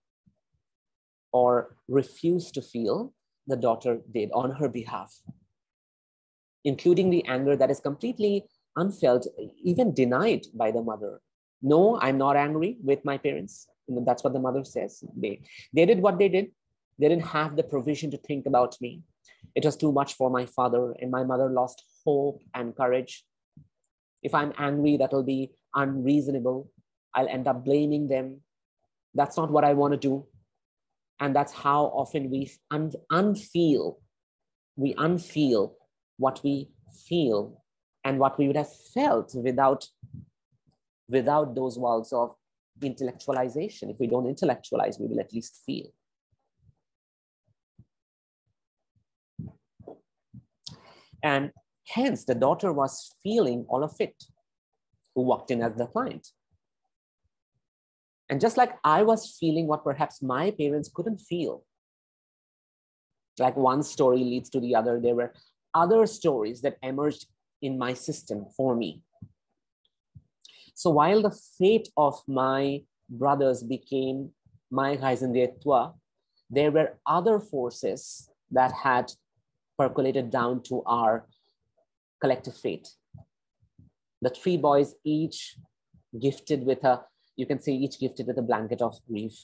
[1.32, 3.12] or refused to feel
[3.46, 5.14] the daughter did on her behalf.
[6.64, 8.44] Including the anger that is completely
[8.76, 9.26] unfelt
[9.64, 11.20] even denied by the mother.
[11.62, 13.66] No i'm not angry with my parents.
[13.88, 15.02] That's what the mother says.
[15.16, 15.40] They
[15.72, 16.52] they did what they did
[16.98, 19.02] they didn't have the provision to think about me.
[19.54, 23.24] It was too much for my father, and my mother lost hope and courage.
[24.22, 26.70] If I'm angry, that'll be unreasonable.
[27.14, 28.40] I'll end up blaming them.
[29.14, 30.26] That's not what I want to do.
[31.20, 33.96] And that's how often we un- unfeel,
[34.76, 35.72] we unfeel
[36.16, 36.70] what we
[37.08, 37.62] feel
[38.04, 39.86] and what we would have felt without,
[41.08, 42.34] without those walls of
[42.80, 43.90] intellectualization.
[43.90, 45.86] If we don't intellectualize, we will at least feel.
[51.22, 51.52] And
[51.86, 54.24] hence the daughter was feeling all of it
[55.14, 56.28] who walked in as the client.
[58.28, 61.64] And just like I was feeling what perhaps my parents couldn't feel,
[63.38, 65.32] like one story leads to the other, there were
[65.74, 67.26] other stories that emerged
[67.62, 69.02] in my system for me.
[70.74, 74.30] So while the fate of my brothers became
[74.70, 75.94] my Gaizendetua,
[76.50, 79.12] there were other forces that had
[79.78, 81.26] percolated down to our
[82.20, 82.88] collective fate.
[84.20, 85.56] The three boys each
[86.20, 87.02] gifted with a,
[87.36, 89.38] you can say each gifted with a blanket of grief.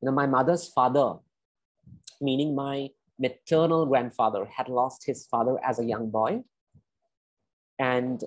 [0.00, 1.14] You know, my mother's father,
[2.20, 6.42] meaning my maternal grandfather, had lost his father as a young boy.
[7.78, 8.22] And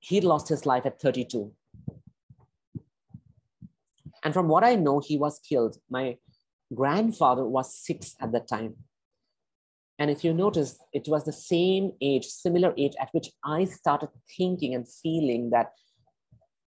[0.00, 1.52] he lost his life at 32.
[4.22, 5.76] And from what I know, he was killed.
[5.88, 6.18] My
[6.74, 8.76] grandfather was six at the time.
[10.00, 14.08] And if you notice, it was the same age, similar age at which I started
[14.34, 15.72] thinking and feeling that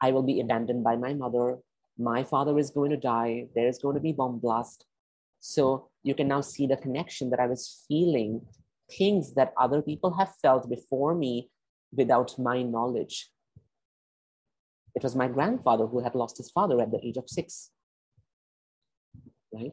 [0.03, 1.57] I will be abandoned by my mother.
[1.99, 3.47] My father is going to die.
[3.55, 4.85] There is going to be bomb blast.
[5.41, 8.43] So you can now see the connection that I was feeling,
[8.91, 11.51] things that other people have felt before me
[11.91, 13.31] without my knowledge.
[14.95, 17.71] It was my grandfather who had lost his father at the age of six.
[19.55, 19.73] Right?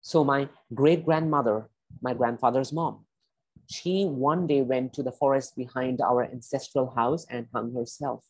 [0.00, 1.68] So my great grandmother
[2.00, 3.04] my grandfather's mom.
[3.70, 8.24] She one day went to the forest behind our ancestral house and hung herself.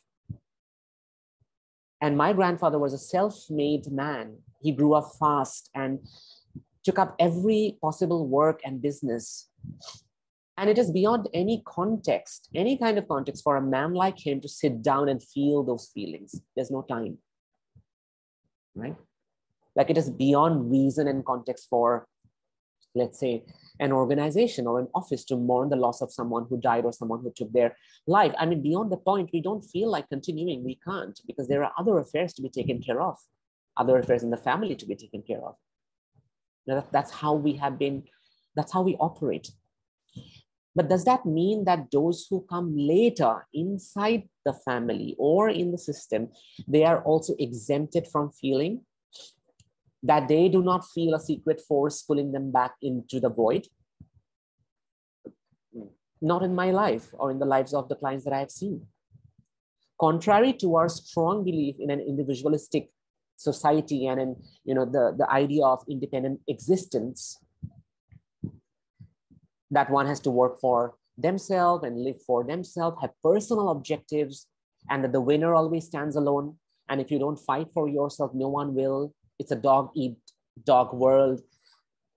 [2.01, 4.39] And my grandfather was a self made man.
[4.61, 6.01] He grew up fast and
[6.85, 9.49] took up every possible work and business.
[10.59, 14.41] And it is beyond any context, any kind of context for a man like him
[14.41, 16.41] to sit down and feel those feelings.
[16.55, 17.19] There's no time,
[18.75, 18.97] right?
[19.75, 22.07] Like it is beyond reason and context for
[22.95, 23.45] let's say,
[23.81, 27.21] an organization or an office to mourn the loss of someone who died or someone
[27.23, 27.77] who took their
[28.07, 28.33] life.
[28.39, 30.63] I mean, beyond the point, we don't feel like continuing.
[30.65, 33.19] We can't because there are other affairs to be taken care of,
[33.77, 35.57] other affairs in the family to be taken care of.
[36.67, 38.05] Now, that's how we have been,
[38.55, 39.51] that's how we operate.
[40.75, 45.79] But does that mean that those who come later inside the family or in the
[45.79, 46.29] system,
[46.67, 48.83] they are also exempted from feeling?
[50.03, 53.67] That they do not feel a secret force pulling them back into the void.
[56.21, 58.87] Not in my life or in the lives of the clients that I have seen.
[60.01, 62.91] Contrary to our strong belief in an individualistic
[63.37, 67.39] society and in you know the, the idea of independent existence,
[69.71, 74.47] that one has to work for themselves and live for themselves, have personal objectives,
[74.91, 76.57] and that the winner always stands alone.
[76.89, 80.17] And if you don't fight for yourself, no one will it's a dog eat
[80.65, 81.41] dog world.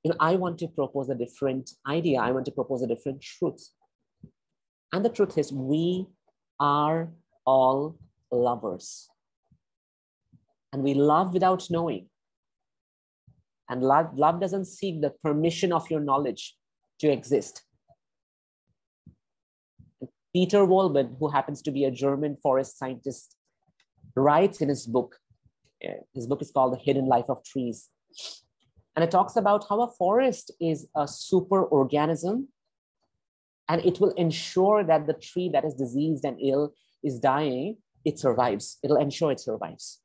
[0.04, 2.20] You know, I want to propose a different idea.
[2.20, 3.64] I want to propose a different truth.
[4.94, 6.06] And the truth is, we
[6.60, 7.10] are
[7.46, 7.98] all
[8.32, 9.10] lovers.
[10.72, 12.08] And we love without knowing.
[13.70, 16.56] And love, love doesn't seek the permission of your knowledge
[17.00, 17.64] to exist.
[20.34, 23.36] Peter Wohlleben, who happens to be a German forest scientist,
[24.16, 25.18] writes in his book,
[25.84, 27.90] Uh, his book is called The Hidden Life of Trees.
[28.96, 32.48] And it talks about how a forest is a super organism
[33.68, 36.74] and it will ensure that the tree that is diseased and ill
[37.04, 38.78] is dying, it survives.
[38.84, 40.02] It'll ensure it survives.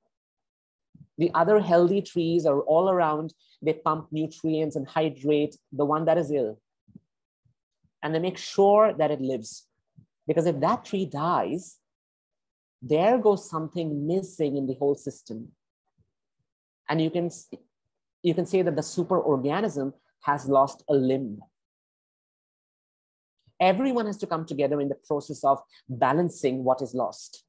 [1.19, 3.35] The other healthy trees are all around.
[3.61, 6.59] They pump nutrients and hydrate the one that is ill.
[8.03, 9.67] And they make sure that it lives.
[10.27, 11.77] Because if that tree dies,
[12.81, 15.49] there goes something missing in the whole system.
[16.91, 17.31] And you can,
[18.23, 21.41] you can say that the superorganism has lost a limb.
[23.61, 27.45] Everyone has to come together in the process of balancing what is lost.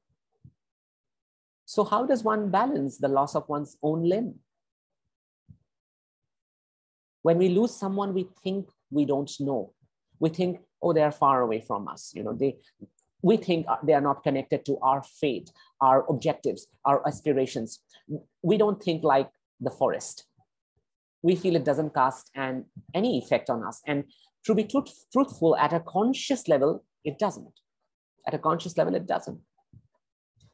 [1.64, 4.34] So, how does one balance the loss of one's own limb?
[7.22, 9.72] When we lose someone, we think we don't know.
[10.18, 12.12] We think, oh, they are far away from us.
[12.14, 12.56] You know, they,
[13.22, 15.50] we think uh, they are not connected to our fate,
[15.80, 17.80] our objectives, our aspirations.
[18.42, 20.24] We don't think like the forest.
[21.22, 23.80] We feel it doesn't cast an, any effect on us.
[23.86, 24.04] And
[24.46, 27.60] to be truth, truthful at a conscious level, it doesn't.
[28.26, 29.40] At a conscious level, it doesn't.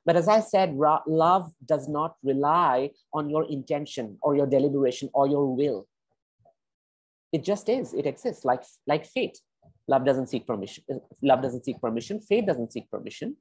[0.05, 5.27] But as I said, love does not rely on your intention or your deliberation or
[5.27, 5.87] your will.
[7.33, 9.39] It just is, it exists like, like fate.
[9.89, 10.85] Love doesn't seek permission.
[11.23, 12.21] Love doesn't seek permission.
[12.21, 13.37] Fate doesn't seek permission.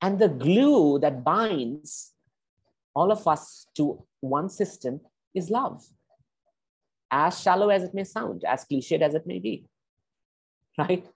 [0.00, 2.14] And the glue that binds
[2.94, 5.00] all of us to one system
[5.34, 5.84] is love
[7.10, 9.66] as shallow as it may sound, as cliched as it may be,
[10.78, 11.06] right?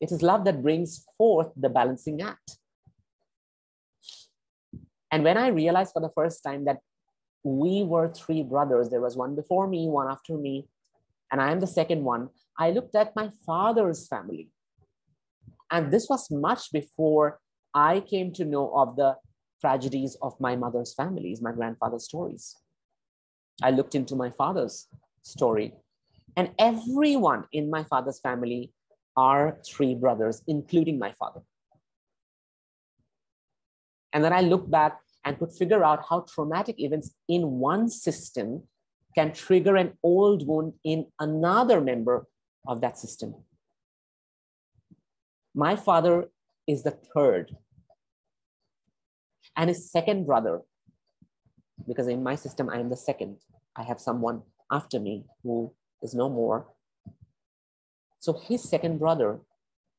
[0.00, 2.58] It is love that brings forth the balancing act.
[5.10, 6.78] And when I realized for the first time that
[7.44, 10.68] we were three brothers, there was one before me, one after me,
[11.32, 12.28] and I am the second one,
[12.58, 14.50] I looked at my father's family.
[15.70, 17.40] And this was much before
[17.74, 19.16] I came to know of the
[19.62, 22.54] tragedies of my mother's families, my grandfather's stories.
[23.62, 24.88] I looked into my father's
[25.22, 25.72] story,
[26.36, 28.72] and everyone in my father's family
[29.16, 31.40] are three brothers, including my father.
[34.12, 38.64] And then I looked back and could figure out how traumatic events in one system
[39.14, 42.26] can trigger an old wound in another member
[42.66, 43.34] of that system.
[45.54, 46.28] My father
[46.66, 47.54] is the third,
[49.56, 50.62] and his second brother
[51.86, 53.38] because in my system, I am the second.
[53.76, 56.66] I have someone after me who is no more.
[58.20, 59.40] So his second brother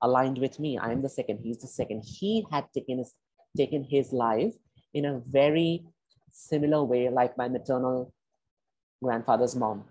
[0.02, 0.78] aligned with me.
[0.78, 2.04] I am the second, he's the second.
[2.06, 3.14] He had taken his,
[3.58, 4.54] taken his life
[4.94, 5.86] in a very
[6.32, 8.14] similar way, like my maternal
[9.04, 9.84] grandfather's mom.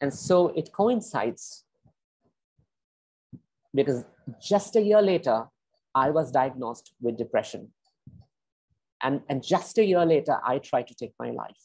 [0.00, 1.64] And so it coincides
[3.74, 4.04] because
[4.40, 5.46] just a year later,
[5.94, 7.72] I was diagnosed with depression.
[9.02, 11.62] And, and just a year later, I tried to take my life.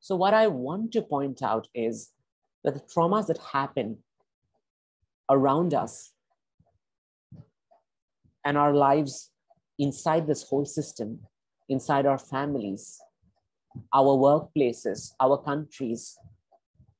[0.00, 2.10] So, what I want to point out is
[2.62, 3.98] that the traumas that happen
[5.30, 6.12] around us
[8.44, 9.30] and our lives
[9.78, 11.20] inside this whole system,
[11.68, 13.00] inside our families,
[13.92, 16.16] our workplaces, our countries,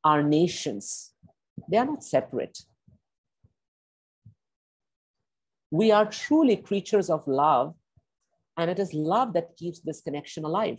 [0.03, 1.13] our nations,
[1.71, 2.59] they are not separate.
[5.71, 7.75] We are truly creatures of love
[8.57, 10.79] and it is love that keeps this connection alive,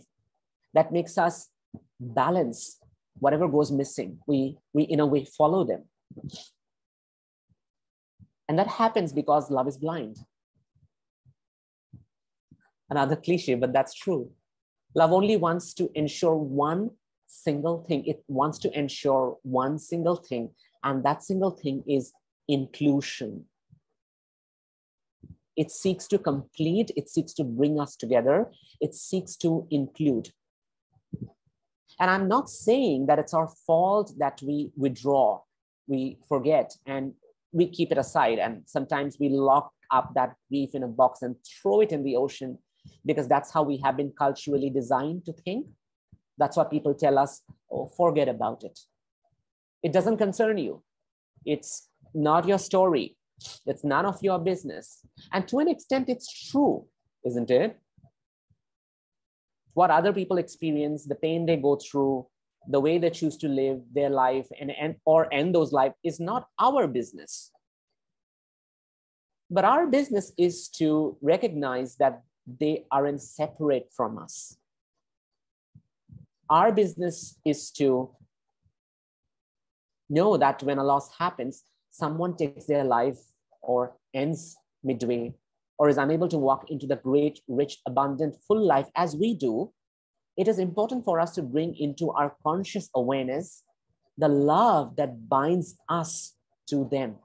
[0.74, 1.48] that makes us
[2.00, 2.78] balance
[3.18, 4.18] whatever goes missing.
[4.26, 5.84] We, we in a way, follow them.
[8.48, 10.18] And that happens because love is blind.
[12.88, 14.30] Another cliche, but that's true.
[14.94, 16.90] Love only wants to ensure one
[17.26, 18.04] single thing.
[18.06, 20.50] It wants to ensure one single thing,
[20.84, 22.12] and that single thing is
[22.48, 23.44] inclusion
[25.56, 30.30] it seeks to complete, it seeks to bring us together, it seeks to include.
[31.98, 35.40] And I'm not saying that it's our fault that we withdraw,
[35.86, 37.14] we forget, and
[37.52, 38.38] we keep it aside.
[38.38, 42.16] And sometimes we lock up that grief in a box and throw it in the
[42.16, 42.58] ocean
[43.04, 45.66] because that's how we have been culturally designed to think.
[46.38, 48.78] That's what people tell us, oh, forget about it.
[49.82, 50.82] It doesn't concern you.
[51.44, 53.16] It's not your story.
[53.66, 55.00] It's none of your business.
[55.32, 56.86] And to an extent, it's true,
[57.24, 57.78] isn't it?
[59.74, 62.26] What other people experience, the pain they go through,
[62.68, 66.18] the way they choose to live their life and, and or end those life is
[66.18, 67.52] not our business.
[69.50, 74.56] But our business is to recognize that they aren't separate from us.
[76.48, 78.10] Our business is to
[80.08, 83.18] know that when a loss happens, someone takes their life
[83.62, 85.34] or ends midway
[85.78, 89.72] or is unable to walk into the great, rich, abundant, full life as we do,
[90.36, 93.64] it is important for us to bring into our conscious awareness
[94.18, 96.34] the love that binds us
[96.68, 97.16] to them.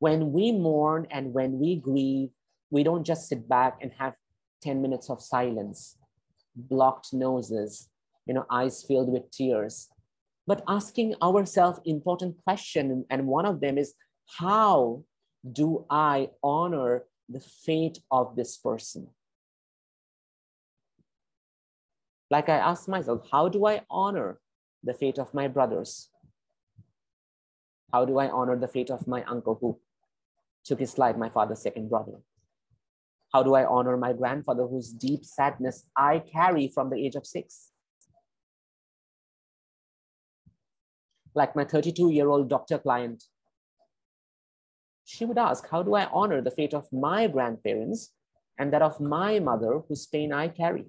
[0.00, 2.30] When we mourn and when we grieve,
[2.70, 4.14] we don't just sit back and have
[4.62, 5.96] 10 minutes of silence,
[6.56, 7.88] blocked noses,
[8.26, 9.88] you know, eyes filled with tears,
[10.46, 13.04] but asking ourselves important question.
[13.10, 13.94] And one of them is,
[14.38, 15.04] how
[15.52, 19.08] do I honor the fate of this person?
[22.30, 24.40] Like I asked myself, how do I honor
[24.82, 26.08] the fate of my brothers?
[27.92, 29.78] How do I honor the fate of my uncle who
[30.64, 32.18] took his life, my father's second brother?
[33.32, 37.26] How do I honor my grandfather whose deep sadness I carry from the age of
[37.26, 37.70] six?
[41.34, 43.22] Like my 32 year old doctor client,
[45.04, 48.12] she would ask, How do I honor the fate of my grandparents
[48.58, 50.86] and that of my mother whose pain I carry?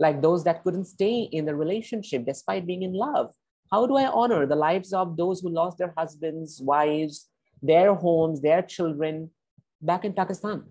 [0.00, 3.34] Like those that couldn't stay in the relationship despite being in love.
[3.70, 7.28] How do I honor the lives of those who lost their husbands, wives,
[7.62, 9.30] their homes, their children
[9.80, 10.64] back in Pakistan?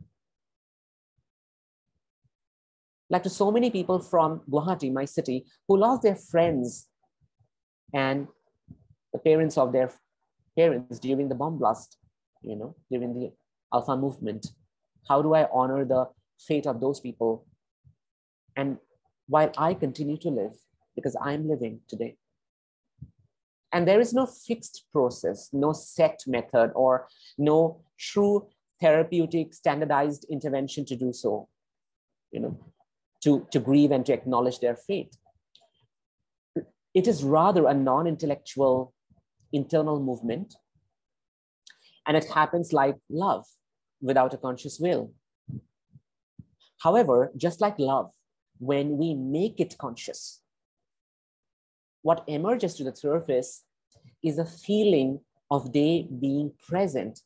[3.09, 6.87] Like to so many people from Guwahati, my city, who lost their friends
[7.93, 8.27] and
[9.13, 9.91] the parents of their
[10.57, 11.97] parents during the bomb blast,
[12.43, 13.31] you know, during the
[13.73, 14.47] ULFA movement.
[15.07, 17.47] How do I honor the fate of those people?
[18.55, 18.77] And
[19.27, 20.53] while I continue to live,
[20.95, 22.17] because I'm living today.
[23.72, 27.07] And there is no fixed process, no set method, or
[27.38, 28.47] no true
[28.82, 31.47] therapeutic standardized intervention to do so,
[32.32, 32.57] you know,
[33.24, 35.15] to, to grieve and to acknowledge their fate.
[36.93, 38.93] It is rather a non-intellectual
[39.53, 40.55] internal movement.
[42.07, 43.45] And it happens like love
[44.01, 45.13] without a conscious will.
[46.82, 48.11] However, just like love,
[48.57, 50.41] when we make it conscious,
[52.01, 53.63] what emerges to the surface
[54.23, 55.19] is a feeling
[55.51, 57.21] of they being present.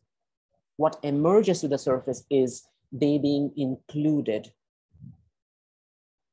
[0.77, 4.51] What emerges to the surface is they being included.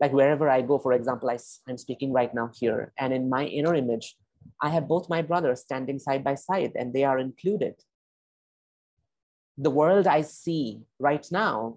[0.01, 1.39] Like wherever I go, for example, I,
[1.69, 4.17] I'm speaking right now here, and in my inner image,
[4.63, 7.75] I have both my brothers standing side by side, and they are included.
[9.59, 11.77] The world I see right now,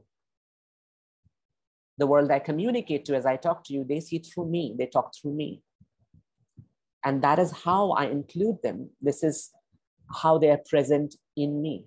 [1.97, 4.85] the world I communicate to as I talk to you, they see through me, they
[4.85, 5.61] talk through me.
[7.03, 8.89] And that is how I include them.
[9.01, 9.51] This is
[10.21, 11.85] how they are present in me.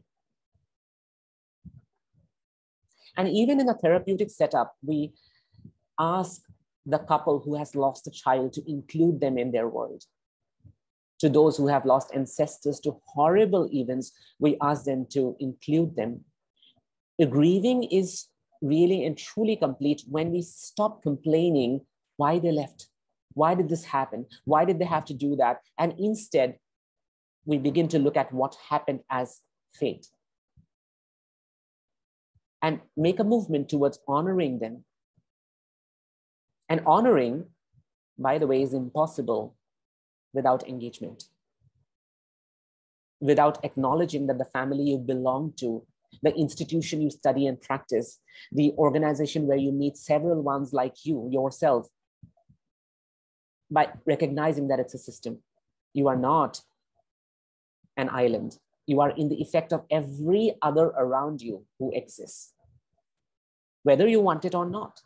[3.17, 5.15] And even in a therapeutic setup, we
[5.99, 6.43] ask
[6.85, 10.05] the couple who has lost a child to include them in their world.
[11.21, 16.25] To those who have lost ancestors to horrible events, we ask them to include them.
[17.19, 18.27] The grieving is
[18.61, 21.81] really and truly complete when we stop complaining
[22.19, 22.89] why they left
[23.37, 24.25] why did this happen?
[24.47, 25.59] Why did they have to do that?
[25.79, 26.57] And instead,
[27.45, 29.43] we begin to look at what happened as
[29.75, 30.07] fate
[32.63, 34.85] and make a movement towards honoring them.
[36.71, 37.45] And honoring,
[38.19, 39.55] by the way, is impossible
[40.33, 41.25] without engagement,
[43.21, 45.87] without acknowledging that the family you belong to,
[46.23, 48.19] the institution you study and practice,
[48.51, 51.87] the organization where you meet several ones like you, yourself,
[53.71, 55.39] by recognizing that it's a system.
[55.93, 56.61] You are not
[57.97, 58.59] an island.
[58.87, 62.53] You are in the effect of every other around you who exists,
[63.83, 65.01] whether you want it or not.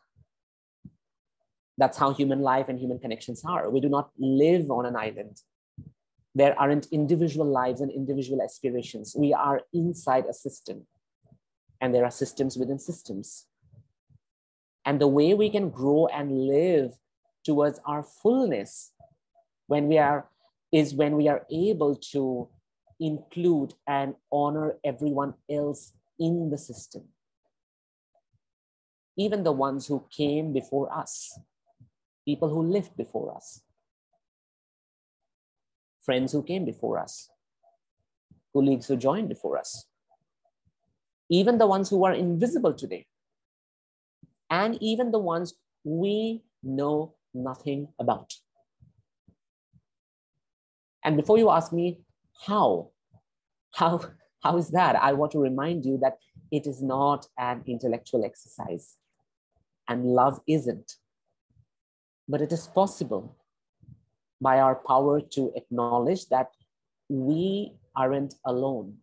[1.78, 3.70] That's how human life and human connections are.
[3.70, 5.40] We do not live on an island.
[6.34, 9.16] There aren't individual lives and individual aspirations.
[9.16, 10.86] We are inside a system,
[11.80, 13.46] and there are systems within systems.
[14.84, 16.92] And the way we can grow and live
[17.44, 18.92] towards our fullness
[19.66, 20.28] when we are
[20.72, 22.48] is when we are able to
[23.00, 27.02] include and honor everyone else in the system.
[29.16, 31.38] Even the ones who came before us
[32.24, 33.62] people who lived before us
[36.02, 37.30] friends who came before us
[38.52, 39.86] colleagues who joined before us
[41.28, 43.06] even the ones who are invisible today
[44.50, 48.34] and even the ones we know nothing about.
[51.04, 52.00] And before you ask me
[52.46, 52.90] how,
[53.74, 54.00] how,
[54.42, 54.96] how is that?
[54.96, 56.18] I want to remind you that
[56.50, 58.96] it is not an intellectual exercise,
[59.88, 60.92] and love isn't.
[62.28, 63.36] But it is possible
[64.40, 66.48] by our power to acknowledge that
[67.08, 68.98] we aren't alone,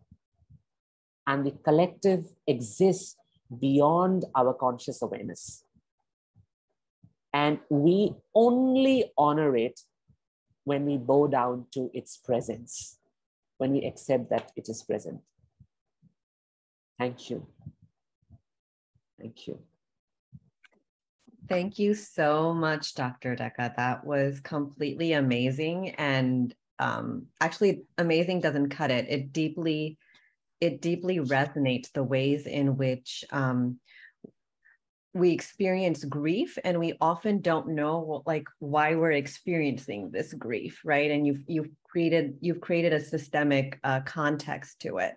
[1.26, 3.16] and the collective exists
[3.60, 5.64] beyond our conscious awareness.
[7.34, 9.80] And we only honor it
[10.64, 12.98] when we bow down to its presence.
[13.58, 15.20] when we accept that it is present.
[17.00, 17.48] Thank you.
[19.20, 19.60] Thank you.
[21.50, 23.36] Thank you so much, Dr.
[23.36, 23.76] Deka.
[23.76, 25.92] That was completely amazing.
[25.98, 29.08] And um, actually, amazing doesn't cut it.
[29.10, 29.98] It deeply,
[30.60, 33.80] it deeply resonates the ways in which um,
[35.18, 41.12] we experience grief and we often don't know like why we're experiencing this grief right
[41.12, 45.16] and you've you've created you've created a systemic uh, context to it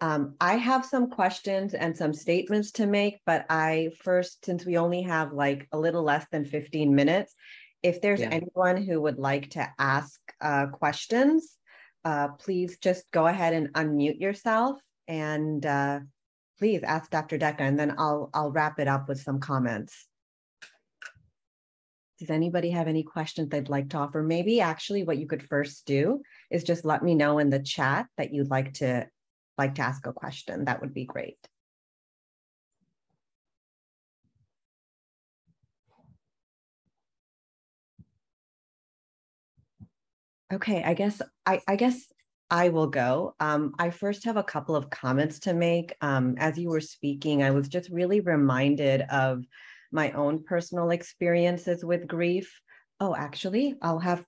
[0.00, 4.78] um, i have some questions and some statements to make but i first since we
[4.78, 7.34] only have like a little less than 15 minutes
[7.82, 8.30] if there's yeah.
[8.30, 11.58] anyone who would like to ask uh, questions
[12.04, 14.78] uh, please just go ahead and unmute yourself
[15.08, 16.00] and uh,
[16.64, 17.36] please ask Dr.
[17.36, 20.06] Deka, and then I'll, I'll wrap it up with some comments.
[22.18, 24.22] Does anybody have any questions they'd like to offer?
[24.22, 28.06] Maybe actually what you could first do is just let me know in the chat
[28.16, 29.06] that you'd like to
[29.58, 30.64] like to ask a question.
[30.64, 31.36] That would be great.
[40.50, 42.10] Okay, I guess I, I guess
[42.50, 43.34] I will go.
[43.40, 45.94] Um, I first have a couple of comments to make.
[46.00, 49.44] Um, as you were speaking, I was just really reminded of
[49.92, 52.60] my own personal experiences with grief.
[53.00, 54.24] Oh, actually, I'll have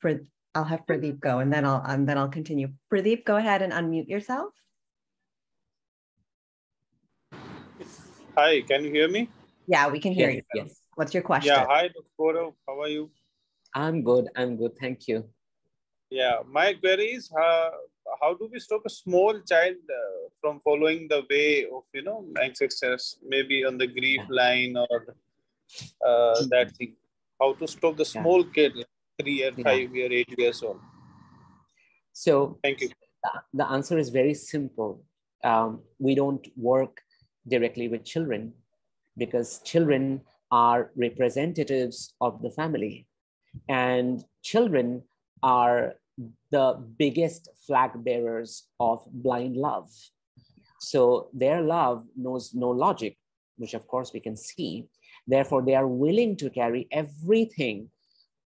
[0.54, 2.68] I'll have Pradeep go, and then I'll and then I'll continue.
[2.92, 4.52] Pradeep, go ahead and unmute yourself.
[8.36, 9.28] Hi, can you hear me?
[9.66, 10.62] Yeah, we can hear yes, you.
[10.62, 10.80] Yes.
[10.94, 11.54] What's your question?
[11.54, 12.52] Yeah, hi, Dr.
[12.66, 13.10] How are you?
[13.74, 14.28] I'm good.
[14.36, 14.72] I'm good.
[14.80, 15.28] Thank you.
[16.10, 17.70] Yeah, my query is uh,
[18.20, 22.24] how do we stop a small child uh, from following the way of you know
[22.42, 24.40] ancestors maybe on the grief yeah.
[24.40, 25.16] line or
[26.06, 26.94] uh, that thing
[27.40, 28.52] how to stop the small yeah.
[28.54, 28.72] kid
[29.20, 29.98] three or five yeah.
[29.98, 30.80] year eight years old
[32.12, 32.90] so thank you
[33.54, 35.02] the answer is very simple
[35.44, 37.00] um, we don't work
[37.48, 38.52] directly with children
[39.16, 43.06] because children are representatives of the family
[43.68, 45.02] and children
[45.42, 45.94] are
[46.50, 49.90] the biggest flag bearers of blind love.
[50.80, 53.16] So their love knows no logic,
[53.56, 54.86] which of course we can see.
[55.26, 57.90] Therefore, they are willing to carry everything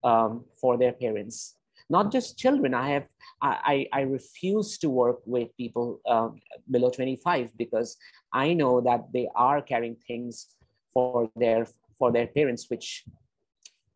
[0.03, 1.55] um, for their parents.
[1.89, 2.73] Not just children.
[2.73, 3.07] I have
[3.41, 6.29] I, I refuse to work with people uh,
[6.69, 7.95] below 25 because
[8.33, 10.47] I know that they are carrying things
[10.93, 13.05] for their for their parents, which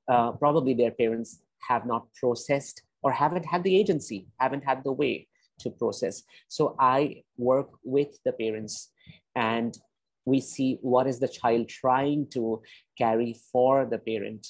[0.08, 4.92] uh, probably their parents have not processed or haven't had the agency, haven't had the
[4.92, 5.28] way
[5.60, 6.24] to process.
[6.48, 8.92] So I work with the parents
[9.36, 9.78] and
[10.26, 12.62] we see what is the child trying to
[12.98, 14.48] carry for the parent.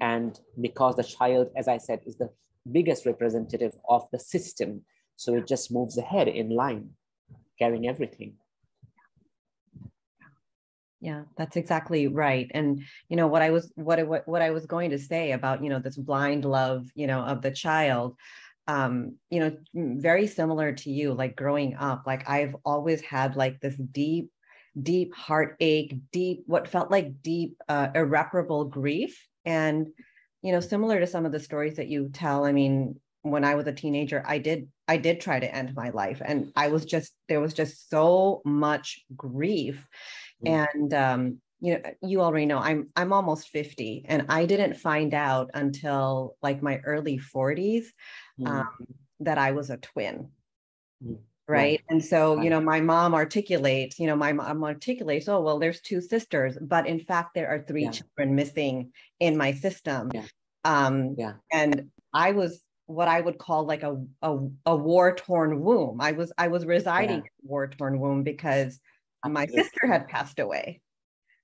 [0.00, 2.30] And because the child, as I said, is the
[2.70, 4.82] biggest representative of the system,
[5.16, 6.90] so it just moves ahead in line,
[7.58, 8.34] carrying everything
[11.04, 14.64] yeah that's exactly right and you know what i was what, what what i was
[14.64, 18.16] going to say about you know this blind love you know of the child
[18.68, 23.60] um you know very similar to you like growing up like i've always had like
[23.60, 24.30] this deep
[24.82, 29.88] deep heartache deep what felt like deep uh, irreparable grief and
[30.40, 33.54] you know similar to some of the stories that you tell i mean when i
[33.54, 36.86] was a teenager i did i did try to end my life and i was
[36.86, 39.86] just there was just so much grief.
[40.46, 45.14] And um, you know, you already know I'm I'm almost 50 and I didn't find
[45.14, 47.86] out until like my early 40s
[48.38, 48.46] mm.
[48.46, 48.68] um,
[49.20, 50.28] that I was a twin.
[51.04, 51.18] Mm.
[51.46, 51.82] Right.
[51.90, 55.80] And so, you know, my mom articulates, you know, my mom articulates, oh, well, there's
[55.80, 57.90] two sisters, but in fact, there are three yeah.
[57.90, 60.10] children missing in my system.
[60.14, 60.24] Yeah.
[60.64, 61.34] Um, yeah.
[61.52, 66.00] And I was what I would call like a, a, a war torn womb.
[66.00, 67.30] I was, I was residing yeah.
[67.42, 68.80] in war torn womb because
[69.32, 70.80] my sister had passed away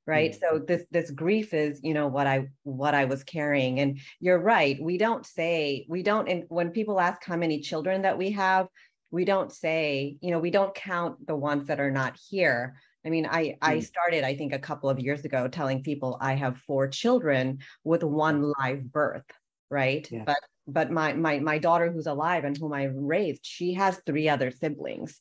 [0.07, 0.57] right mm-hmm.
[0.57, 4.39] so this this grief is you know what i what i was carrying and you're
[4.39, 8.31] right we don't say we don't and when people ask how many children that we
[8.31, 8.67] have
[9.11, 13.11] we don't say you know we don't count the ones that are not here i
[13.11, 13.57] mean i mm.
[13.63, 17.59] i started i think a couple of years ago telling people i have four children
[17.85, 19.31] with one live birth
[19.71, 20.25] right yeah.
[20.25, 24.29] but but my my my daughter who's alive and whom i raised she has three
[24.29, 25.21] other siblings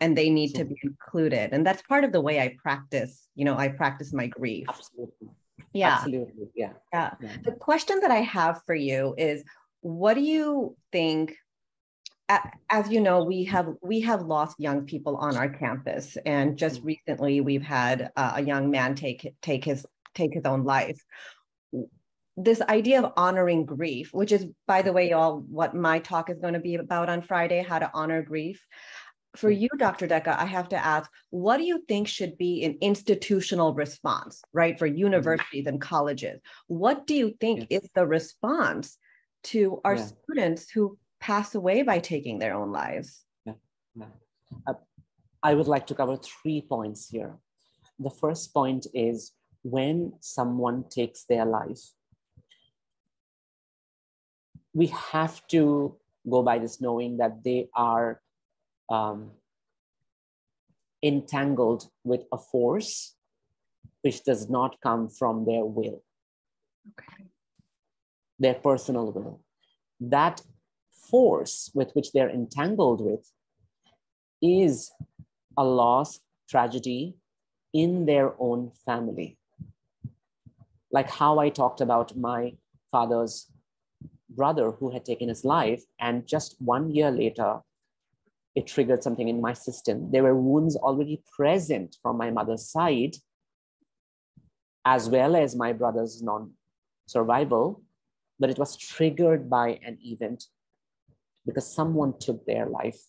[0.00, 1.52] and they need to be included.
[1.52, 4.66] And that's part of the way i practice you know i practice my grief.
[4.68, 5.28] Absolutely.
[5.72, 5.94] Yeah.
[5.94, 6.48] Absolutely.
[6.54, 6.72] Yeah.
[6.92, 7.10] yeah.
[7.20, 7.36] Yeah.
[7.44, 9.44] The question that i have for you is
[9.80, 11.36] what do you think
[12.68, 16.82] as you know we have we have lost young people on our campus and just
[16.82, 16.86] mm.
[16.86, 19.86] recently we've had a young man take take his
[20.18, 21.00] take his own life.
[22.36, 26.38] This idea of honoring grief, which is, by the way, y'all, what my talk is
[26.38, 28.64] going to be about on Friday, how to honor grief.
[29.38, 30.08] For you, Dr.
[30.08, 34.76] Deka, I have to ask, what do you think should be an institutional response, right,
[34.76, 36.40] for universities and colleges?
[36.66, 37.82] What do you think yes.
[37.82, 38.98] is the response
[39.44, 40.06] to our yeah.
[40.06, 43.22] students who pass away by taking their own lives?
[43.44, 43.52] Yeah.
[43.94, 44.06] yeah.
[44.66, 44.74] Uh,
[45.40, 47.36] I would like to cover three points here.
[48.00, 49.30] The first point is
[49.62, 51.92] when someone takes their life,
[54.74, 55.96] we have to
[56.28, 58.20] go by this knowing that they are
[58.88, 59.30] um,
[61.02, 63.14] entangled with a force
[64.02, 66.02] which does not come from their will,
[66.90, 67.26] okay.
[68.38, 69.40] their personal will.
[70.00, 70.40] That
[71.10, 73.30] force with which they're entangled with
[74.40, 74.90] is
[75.56, 77.16] a loss, tragedy
[77.72, 79.38] in their own family.
[80.90, 82.54] Like how I talked about my
[82.90, 83.50] father's
[84.30, 87.60] brother who had taken his life, and just one year later,
[88.58, 90.10] it triggered something in my system.
[90.10, 93.14] There were wounds already present from my mother's side,
[94.84, 96.54] as well as my brother's non
[97.06, 97.82] survival,
[98.40, 100.46] but it was triggered by an event
[101.46, 103.00] because someone took their life.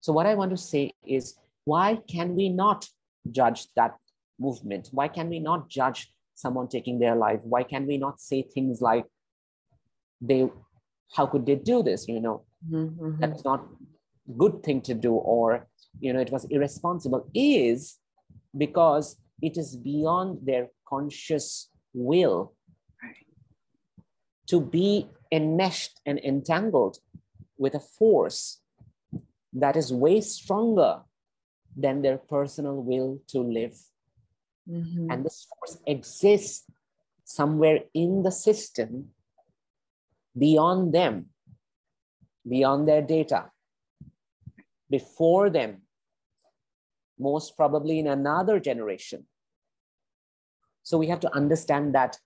[0.00, 1.34] So, what I want to say is,
[1.66, 2.88] why can we not
[3.30, 3.96] judge that
[4.40, 4.88] movement?
[4.92, 7.40] Why can we not judge someone taking their life?
[7.42, 9.04] Why can we not say things like,
[10.22, 10.48] they,
[11.14, 12.08] how could they do this?
[12.08, 13.20] You know, mm-hmm.
[13.20, 13.66] that's not
[14.36, 15.68] good thing to do, or,
[16.00, 17.98] you know, it was irresponsible, is
[18.56, 22.54] because it is beyond their conscious will
[24.46, 26.98] to be enmeshed and entangled
[27.58, 28.60] with a force
[29.52, 31.00] that is way stronger
[31.76, 33.76] than their personal will to live.
[34.68, 35.10] Mm-hmm.
[35.10, 36.64] And this force exists
[37.24, 39.08] somewhere in the system
[40.38, 41.26] beyond them,
[42.48, 43.50] beyond their data,
[44.90, 45.82] before them,
[47.18, 49.26] most probably in another generation.
[50.82, 52.18] So we have to understand that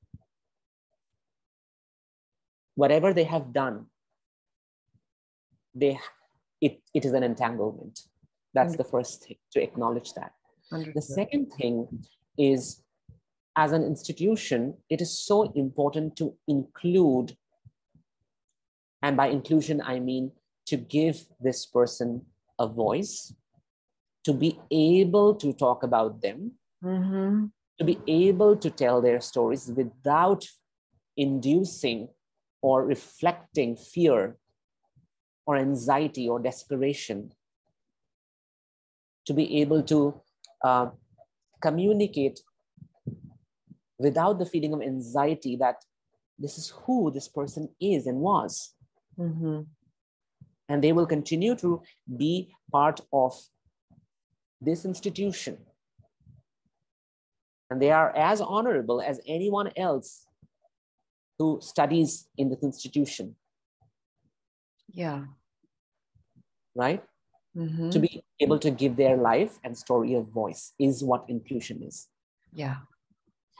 [2.75, 3.87] whatever they have done,
[5.75, 5.99] they
[6.61, 8.01] it, it is an entanglement.
[8.53, 10.33] That's the first thing to acknowledge that.
[10.73, 10.95] Understood.
[10.97, 12.05] The second thing
[12.37, 12.83] is
[13.57, 17.37] as an institution, it is so important to include,
[19.03, 20.33] and by inclusion, I mean
[20.67, 22.27] to give this person
[22.61, 23.35] a voice,
[24.25, 26.53] to be able to talk about them,
[26.85, 27.47] mm-hmm.
[27.79, 30.45] to be able to tell their stories without
[31.17, 32.09] inducing
[32.63, 34.37] or reflecting fear
[35.47, 37.33] or anxiety or desperation
[39.27, 40.21] to be able to
[40.63, 40.87] uh,
[41.63, 42.41] communicate
[43.99, 45.77] without the feeling of anxiety that
[46.39, 48.75] this is who this person is and was.
[49.19, 49.61] Mm-hmm.
[50.71, 51.83] And they will continue to
[52.17, 53.35] be part of
[54.61, 55.59] this institution.
[57.69, 60.27] And they are as honorable as anyone else
[61.39, 63.35] who studies in this institution.
[64.93, 65.25] Yeah.
[66.77, 67.03] Right?
[67.57, 67.91] Mm-hmm.
[67.91, 72.07] To be able to give their life and story a voice is what inclusion is.
[72.53, 72.77] Yeah.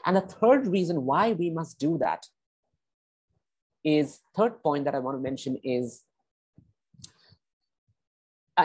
[0.05, 2.25] And the third reason why we must do that
[3.83, 6.03] is third point that I want to mention is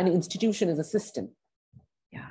[0.01, 1.31] an institution is a system.
[2.13, 2.27] Yeah.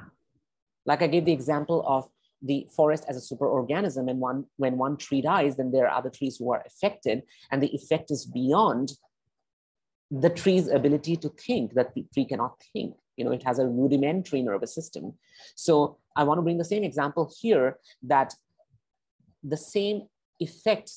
[0.86, 2.08] Like I gave the example of
[2.42, 6.10] the forest as a superorganism, and one when one tree dies, then there are other
[6.10, 8.94] trees who are affected, and the effect is beyond
[10.12, 13.68] the tree's ability to think that the tree cannot think you know it has a
[13.68, 15.14] rudimentary nervous system
[15.56, 18.34] so i want to bring the same example here that
[19.44, 20.04] the same
[20.40, 20.92] effect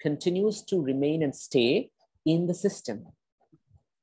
[0.00, 1.90] continues to remain and stay
[2.26, 3.06] in the system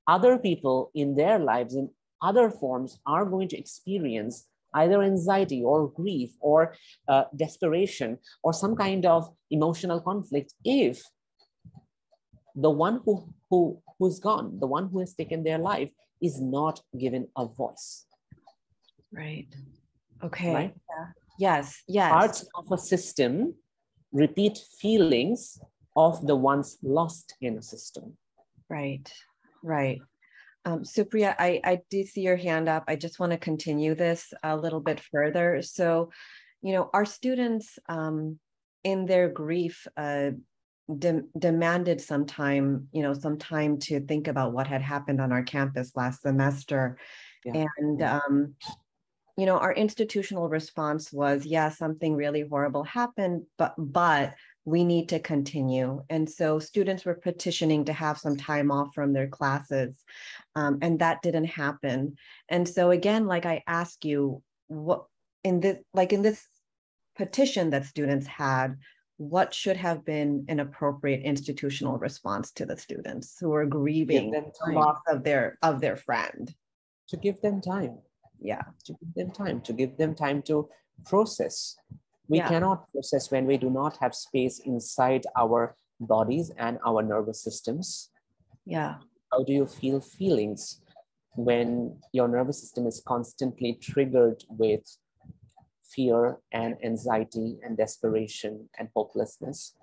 [0.07, 1.89] other people in their lives in
[2.21, 6.75] other forms are going to experience either anxiety or grief or
[7.07, 11.01] uh, desperation or some kind of emotional conflict if
[12.55, 15.91] the one who, who, who's gone, the one who has taken their life,
[16.21, 18.05] is not given a voice.
[19.11, 19.47] Right.
[20.23, 20.53] Okay.
[20.53, 20.75] Right?
[20.89, 21.05] Yeah.
[21.39, 21.83] Yes.
[21.87, 22.11] Yes.
[22.11, 23.55] Parts of a system
[24.11, 25.59] repeat feelings
[25.95, 28.17] of the ones lost in a system.
[28.69, 29.11] Right.
[29.63, 30.01] Right.
[30.69, 32.83] Um, Supriya, I, I do see your hand up.
[32.87, 35.61] I just want to continue this a little bit further.
[35.63, 36.11] So,
[36.61, 38.37] you know, our students um,
[38.83, 40.31] in their grief uh,
[40.95, 45.31] de- demanded some time, you know, some time to think about what had happened on
[45.31, 46.97] our campus last semester.
[47.45, 47.65] Yeah.
[47.77, 48.55] And, um,
[49.37, 54.35] you know, our institutional response was, yeah, something really horrible happened, but, but
[54.69, 56.03] we need to continue.
[56.09, 59.95] And so students were petitioning to have some time off from their classes,
[60.55, 62.15] um, and that didn't happen.
[62.49, 65.05] And so again, like I ask you, what
[65.43, 66.45] in this, like in this
[67.17, 68.77] petition that students had,
[69.17, 74.71] what should have been an appropriate institutional response to the students who are grieving the
[74.71, 76.53] loss of their of their friend?
[77.09, 77.97] to give them time
[78.39, 80.69] Yeah, to give them time to give them time to
[81.05, 81.75] process
[82.29, 82.47] we Yeah.
[82.47, 88.11] cannot process when we do not have space inside our bodies and our nervous systems.
[88.65, 88.99] Yeah,
[89.31, 90.81] how do you feel feelings
[91.35, 94.85] when your nervous system is constantly triggered with
[95.83, 99.75] fear and anxiety and desperation and hopelessness?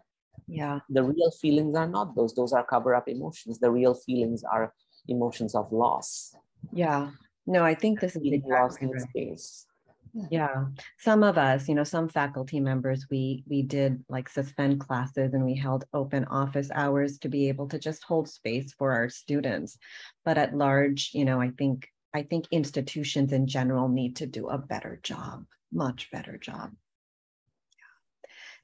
[0.46, 2.32] Yeah, the real feelings are not those.
[2.34, 3.58] Those are cover up emotions.
[3.58, 4.72] The real feelings are
[5.08, 6.36] emotions of loss.
[6.72, 7.10] Yeah.
[7.48, 9.10] No, I think this is loss exactly needs right.
[9.10, 9.66] space
[10.30, 10.66] Yeah,
[10.98, 15.44] some of us, you know, some faculty members, we we did like suspend classes and
[15.44, 19.76] we held open office hours to be able to just hold space for our students.
[20.24, 24.48] But at large, you know, I think I think institutions in general need to do
[24.48, 26.72] a better job, much better job.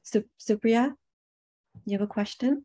[0.03, 0.95] So Supriya,
[1.85, 2.65] you have a question?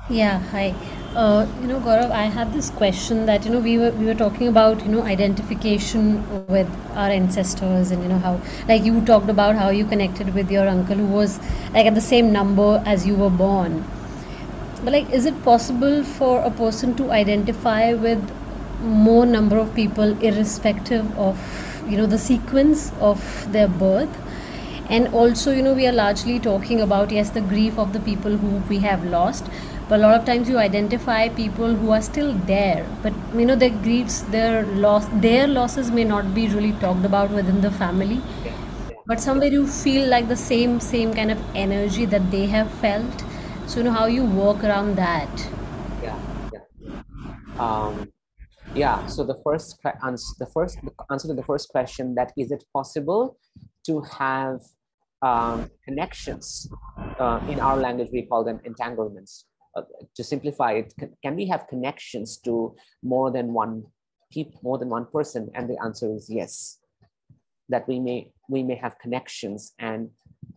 [0.00, 0.74] Yeah, hi.
[1.14, 4.14] Uh, you know, Gaurav, I had this question that, you know, we were we were
[4.14, 6.06] talking about, you know, identification
[6.48, 8.32] with our ancestors and you know how
[8.68, 11.38] like you talked about how you connected with your uncle who was
[11.74, 13.84] like at the same number as you were born.
[14.84, 18.30] But like is it possible for a person to identify with
[18.82, 21.38] more number of people irrespective of,
[21.88, 24.18] you know, the sequence of their birth?
[24.94, 28.36] and also you know we are largely talking about yes the grief of the people
[28.36, 29.46] who we have lost
[29.92, 32.86] but a lot of times you identify people who are still there.
[33.02, 37.30] But you know their griefs their loss their losses may not be really talked about
[37.30, 38.22] within the family.
[39.06, 43.26] But somewhere you feel like the same same kind of energy that they have felt.
[43.66, 45.44] So you know how you work around that.
[46.06, 46.18] Yeah
[46.54, 46.64] yeah.
[47.58, 48.10] Um
[48.74, 50.78] yeah so the first que- ans- the first
[51.10, 53.36] answer to the first question that is it possible
[53.86, 54.60] to have
[55.22, 56.68] um, connections
[57.20, 59.82] uh, in our language we call them entanglements uh,
[60.14, 63.84] to simplify it can, can we have connections to more than one
[64.32, 65.50] people more than one person?
[65.54, 66.78] And the answer is yes.
[67.68, 70.10] That we may we may have connections and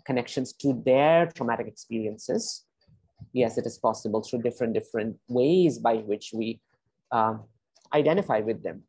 [0.06, 2.66] connections to their traumatic experiences.
[3.32, 6.60] Yes it is possible through different different ways by which we
[7.12, 7.44] um,
[7.94, 8.84] identify with them.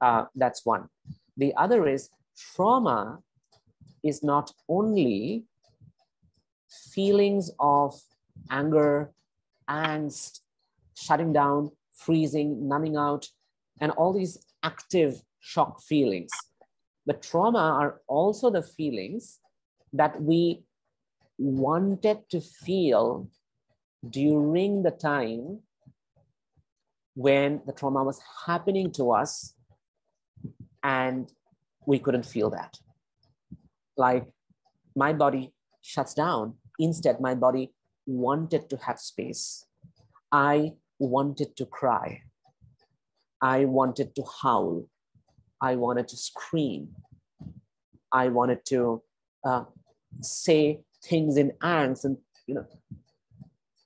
[0.00, 0.88] Uh, that's one.
[1.36, 3.18] The other is trauma
[4.02, 5.44] is not only
[6.68, 7.94] feelings of
[8.50, 9.12] anger
[9.68, 10.40] angst
[10.96, 13.26] shutting down freezing numbing out
[13.80, 16.30] and all these active shock feelings
[17.06, 19.38] but trauma are also the feelings
[19.92, 20.62] that we
[21.38, 23.28] wanted to feel
[24.08, 25.60] during the time
[27.14, 29.54] when the trauma was happening to us
[30.82, 31.32] and
[31.86, 32.78] we couldn't feel that.
[33.96, 34.26] Like
[34.94, 36.54] my body shuts down.
[36.78, 37.72] Instead, my body
[38.08, 39.66] wanted to have space.
[40.32, 42.22] I wanted to cry.
[43.40, 44.86] I wanted to howl.
[45.60, 46.88] I wanted to scream.
[48.10, 49.02] I wanted to
[49.44, 49.64] uh,
[50.22, 52.66] say things in angst and you know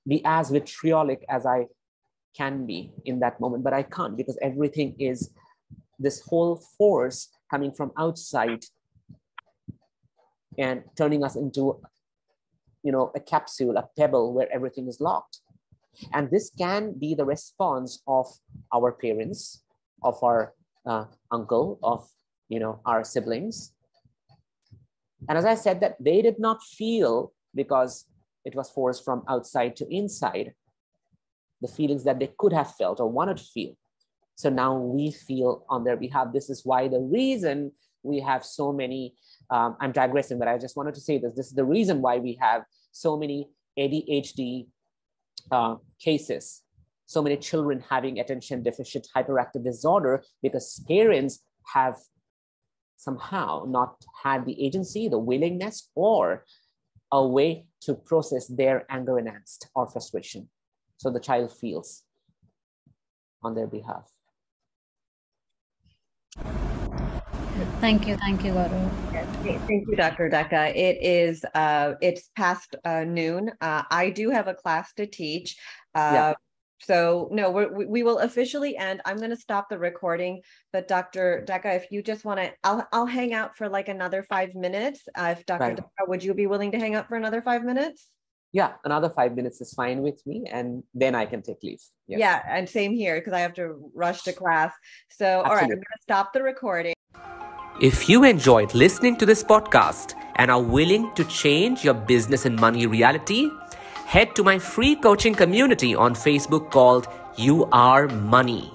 [0.06, 1.66] be as vitriolic as I
[2.36, 5.30] can be in that moment, but I can't because everything is
[5.98, 8.64] this whole force coming from outside
[10.58, 11.80] and turning us into
[12.82, 15.40] you know a capsule a pebble where everything is locked.
[16.12, 18.26] And this can be the response of
[18.72, 19.62] our parents
[20.02, 20.54] of our
[20.86, 22.08] uh, uncle of
[22.48, 23.72] you know our siblings.
[25.28, 28.06] And as i said that they did not feel because
[28.44, 30.54] it was forced from outside to inside
[31.60, 33.76] the feelings that they could have felt or wanted to feel.
[34.34, 36.32] So now we feel on their behalf.
[36.32, 37.72] This is why the reason
[38.02, 39.14] we have so many
[39.54, 41.34] um, i'm digressing but i just wanted to say this.
[41.36, 43.48] This is the reason why we have so many
[43.78, 44.66] adhd
[45.50, 46.62] uh, cases.
[47.06, 51.40] So many children having attention deficit hyperactive disorder because parents
[51.74, 51.96] have
[52.96, 56.44] somehow not had the agency the willingness or
[57.10, 60.48] a way to process their anger and angst or frustration.
[60.96, 62.04] So the child feels
[63.42, 64.11] on their behalf
[67.82, 69.02] thank you thank you gaurav
[69.42, 70.30] Thank you, Dr.
[70.30, 70.70] Deka.
[70.76, 73.50] It is, uh, it's past uh, noon.
[73.60, 75.56] Uh, I do have a class to teach.
[75.96, 76.28] Yeah.
[76.28, 76.34] Uh,
[76.92, 79.00] So no, we're, we, we will officially end.
[79.04, 80.42] I'm going to stop the recording.
[80.72, 81.44] But Dr.
[81.46, 85.00] Deka, if you just want to, I'll, I'll hang out for like another five minutes.
[85.18, 85.60] Uh, if Dr.
[85.60, 85.76] Right.
[85.76, 88.06] Deka, would you be willing to hang out for another five minutes?
[88.52, 91.82] yeah, another five minutes is fine with me, and then I can take leave.
[92.06, 92.20] Yes.
[92.20, 94.72] Yeah, and same here because I have to rush to class.
[95.08, 96.92] So, all right, I'm going to stop the recording.
[97.80, 102.54] If you enjoyed listening to this podcast and are willing to change your business and
[102.54, 103.48] money reality,
[104.04, 108.70] head to my free coaching community on Facebook called You Are Money.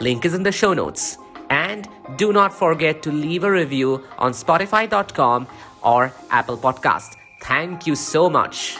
[0.00, 1.18] Link is in the show notes.
[1.50, 5.46] And do not forget to leave a review on Spotify.com
[5.82, 7.16] or Apple Podcast.
[7.42, 8.78] Thank you so much.